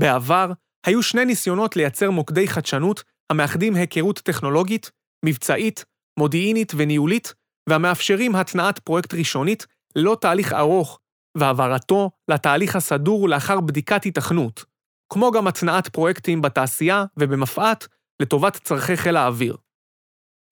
בעבר, 0.00 0.52
היו 0.86 1.02
שני 1.02 1.24
ניסיונות 1.24 1.76
לייצר 1.76 2.10
מוקדי 2.10 2.48
חדשנות 2.48 3.04
המאחדים 3.30 3.74
היכרות 3.74 4.18
טכנולוגית, 4.18 4.90
מבצעית, 5.24 5.84
מודיעינית 6.18 6.72
וניהולית, 6.76 7.34
והמאפשרים 7.68 8.34
התנעת 8.34 8.78
פרויקט 8.78 9.14
ראשונית 9.14 9.66
ללא 9.96 10.16
תהליך 10.20 10.52
ארוך, 10.52 11.00
והעברתו 11.38 12.10
לתהליך 12.30 12.76
הסדור 12.76 13.28
לאחר 13.28 13.60
בדיקת 13.60 14.04
היתכנות, 14.04 14.64
כמו 15.12 15.30
גם 15.30 15.46
התנעת 15.46 15.88
פרויקטים 15.88 16.42
בתעשייה 16.42 17.04
ובמפא"ת 17.16 17.86
לטובת 18.22 18.56
צורכי 18.64 18.96
חיל 18.96 19.16
האוויר. 19.16 19.56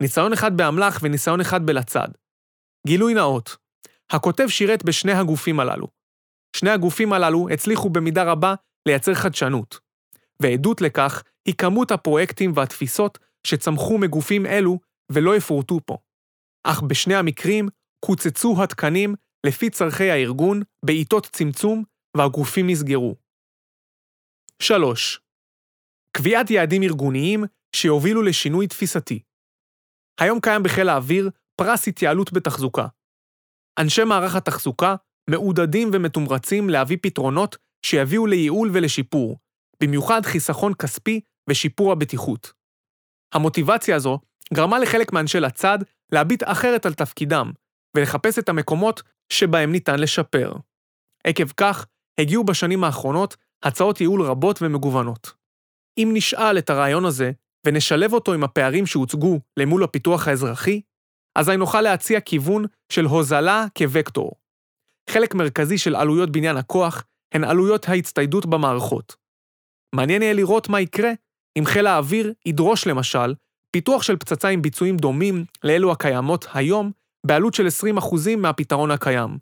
ניסיון 0.05 0.33
אחד 0.33 0.57
באמל"ח 0.57 0.99
וניסיון 1.03 1.41
אחד 1.41 1.67
בלצד. 1.67 2.09
גילוי 2.87 3.15
נאות, 3.15 3.57
הכותב 4.11 4.49
שירת 4.49 4.85
בשני 4.85 5.13
הגופים 5.13 5.61
הללו. 5.61 5.89
שני 6.57 6.71
הגופים 6.71 7.13
הללו 7.13 7.49
הצליחו 7.49 7.91
במידה 7.91 8.23
רבה 8.23 8.55
לייצר 8.89 9.15
חדשנות, 9.15 9.79
ועדות 10.43 10.81
לכך 10.81 11.23
היא 11.45 11.55
כמות 11.59 11.91
הפרויקטים 11.91 12.53
והתפיסות 12.55 13.19
שצמחו 13.47 13.99
מגופים 13.99 14.47
אלו 14.47 14.79
ולא 15.13 15.37
יפורטו 15.37 15.79
פה. 15.87 15.97
אך 16.65 16.83
בשני 16.83 17.15
המקרים 17.15 17.69
קוצצו 18.05 18.63
התקנים 18.63 19.15
לפי 19.47 19.71
צורכי 19.71 20.11
הארגון 20.11 20.63
בעיתות 20.85 21.27
צמצום 21.33 21.85
והגופים 22.17 22.71
נסגרו. 22.71 23.17
3. 24.63 25.21
קביעת 26.17 26.51
יעדים 26.51 26.83
ארגוניים 26.83 27.45
שיובילו 27.77 28.23
לשינוי 28.23 28.67
תפיסתי. 28.67 29.23
היום 30.21 30.41
קיים 30.41 30.63
בחיל 30.63 30.89
האוויר 30.89 31.31
פרס 31.57 31.89
התייעלות 31.89 32.33
בתחזוקה. 32.33 32.87
אנשי 33.79 34.05
מערך 34.05 34.37
התחזוקה 34.37 34.97
מעודדים 35.31 35.91
ומתומרצים 35.93 36.71
להביא 36.71 36.99
פתרונות 37.03 37.57
שיביאו 37.87 38.27
לייעול 38.27 38.71
ולשיפור, 38.73 39.39
במיוחד 39.83 40.21
חיסכון 40.25 40.75
כספי 40.75 41.21
ושיפור 41.51 41.93
הבטיחות. 41.93 42.53
המוטיבציה 43.35 43.97
הזו 43.97 44.19
גרמה 44.55 44.79
לחלק 44.79 45.13
מאנשי 45.13 45.41
לצד 45.41 45.79
להביט 46.13 46.43
אחרת 46.47 46.87
על 46.87 46.95
תפקידם, 46.95 47.53
ולחפש 47.97 48.39
את 48.39 48.49
המקומות 48.49 49.03
שבהם 49.33 49.73
ניתן 49.73 49.99
לשפר. 50.01 50.53
עקב 51.25 51.49
כך, 51.57 51.87
הגיעו 52.21 52.45
בשנים 52.45 52.85
האחרונות 52.85 53.37
הצעות 53.63 54.01
ייעול 54.01 54.23
רבות 54.23 54.63
ומגוונות. 54.63 55.33
אם 55.99 56.11
נשאל 56.13 56.59
את 56.59 56.71
הרעיון 56.71 57.05
הזה 57.05 57.33
ונשלב 57.67 58.13
אותו 58.13 58.33
עם 58.35 58.45
הפערים 58.45 58.87
שהוצגו 58.87 59.41
למול 59.57 59.85
הפיתוח 59.85 60.29
האזרחי, 60.29 60.81
אזי 61.39 61.57
נוכל 61.57 61.81
להציע 61.81 62.21
כיוון 62.21 62.65
של 62.93 63.05
הוזלה 63.05 63.67
כווקטור. 63.79 64.33
חלק 65.11 65.35
מרכזי 65.35 65.79
של 65.79 65.97
עלויות 65.97 66.31
בניין 66.31 66.57
הכוח 66.57 67.05
הן 67.35 67.45
עלויות 67.45 67.89
ההצטיידות 67.89 68.47
במערכות. 68.47 69.17
מעניין 69.95 70.23
יהיה 70.23 70.35
לראות 70.35 70.69
מה 70.69 70.81
יקרה 70.81 71.11
אם 71.59 71.65
חיל 71.65 71.87
האוויר 71.87 72.33
ידרוש 72.47 72.87
למשל 72.87 73.35
פיתוח 73.71 74.03
של 74.03 74.17
פצצה 74.17 74.49
עם 74.49 74.63
ביצועים 74.63 74.97
דומים 74.97 75.45
לאלו 75.65 75.93
הקיימות 75.93 76.47
היום 76.55 76.93
בעלות 77.27 77.55
של 77.55 77.67
20% 77.99 78.37
מהפתרון 78.37 78.91
הקיים. 78.91 79.39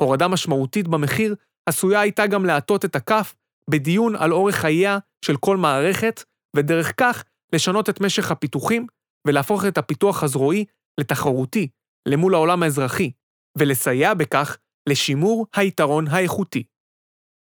הורדה 0.00 0.28
משמעותית 0.28 0.88
במחיר 0.88 1.34
עשויה 1.66 2.00
הייתה 2.00 2.26
גם 2.26 2.44
להטות 2.44 2.84
את 2.84 2.96
הכף 2.96 3.34
בדיון 3.70 4.16
על 4.16 4.32
אורך 4.32 4.54
חייה 4.54 4.98
של 5.24 5.36
כל 5.36 5.56
מערכת, 5.56 6.22
ודרך 6.56 6.92
כך 6.96 7.24
לשנות 7.52 7.90
את 7.90 8.00
משך 8.00 8.30
הפיתוחים 8.30 8.86
ולהפוך 9.26 9.64
את 9.64 9.78
הפיתוח 9.78 10.22
הזרועי 10.22 10.64
לתחרותי 11.00 11.68
למול 12.08 12.34
העולם 12.34 12.62
האזרחי, 12.62 13.10
ולסייע 13.58 14.14
בכך 14.14 14.56
לשימור 14.88 15.46
היתרון 15.56 16.08
האיכותי. 16.08 16.64